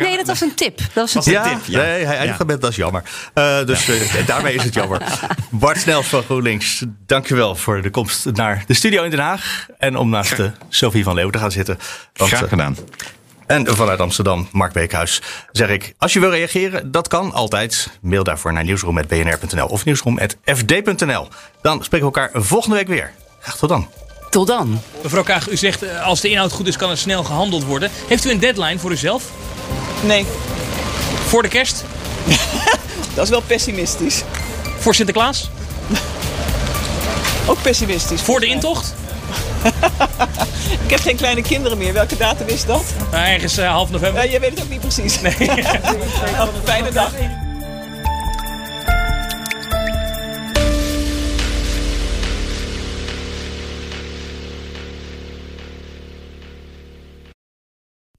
[0.00, 0.78] Nee, dat was een tip.
[0.78, 1.32] Dat was een tip.
[1.32, 1.78] Ja, tip, ja.
[1.78, 2.44] nee, hij eindigt Ja.
[2.44, 3.02] met dat is jammer.
[3.34, 5.02] Eh, dus eh, daarmee is het jammer.
[5.50, 9.66] Bart Snels van GroenLinks, dankjewel voor de komst naar de studio in Den Haag.
[9.78, 11.78] En om naast eh, Sophie van Leeuwen te gaan zitten.
[12.12, 12.76] Want, Graag gedaan.
[13.46, 15.94] En vanuit Amsterdam, Mark Beekhuis, zeg ik...
[15.98, 17.90] als je wil reageren, dat kan altijd.
[18.00, 21.28] Mail daarvoor naar nieuwsroom.bnr.nl of nieuwsroom.fd.nl.
[21.62, 23.12] Dan spreken we elkaar volgende week weer.
[23.40, 23.88] Graag tot dan.
[24.30, 24.82] Tot dan.
[25.02, 27.90] Mevrouw Kaag, u zegt eh, als de inhoud goed is kan er snel gehandeld worden.
[28.06, 29.24] Heeft u een deadline voor uzelf?
[30.02, 30.26] Nee,
[31.26, 31.84] Voor de kerst?
[33.14, 34.22] dat is wel pessimistisch.
[34.78, 35.50] Voor Sinterklaas?
[37.46, 38.20] Ook pessimistisch.
[38.20, 38.94] Voor de intocht?
[40.84, 41.92] Ik heb geen kleine kinderen meer.
[41.92, 42.82] Welke datum is dat?
[43.10, 44.24] Nou, ergens eh, half november.
[44.24, 45.20] Ja, jij weet het ook niet precies.
[45.20, 45.34] Nee.
[45.38, 47.10] een fijne dag.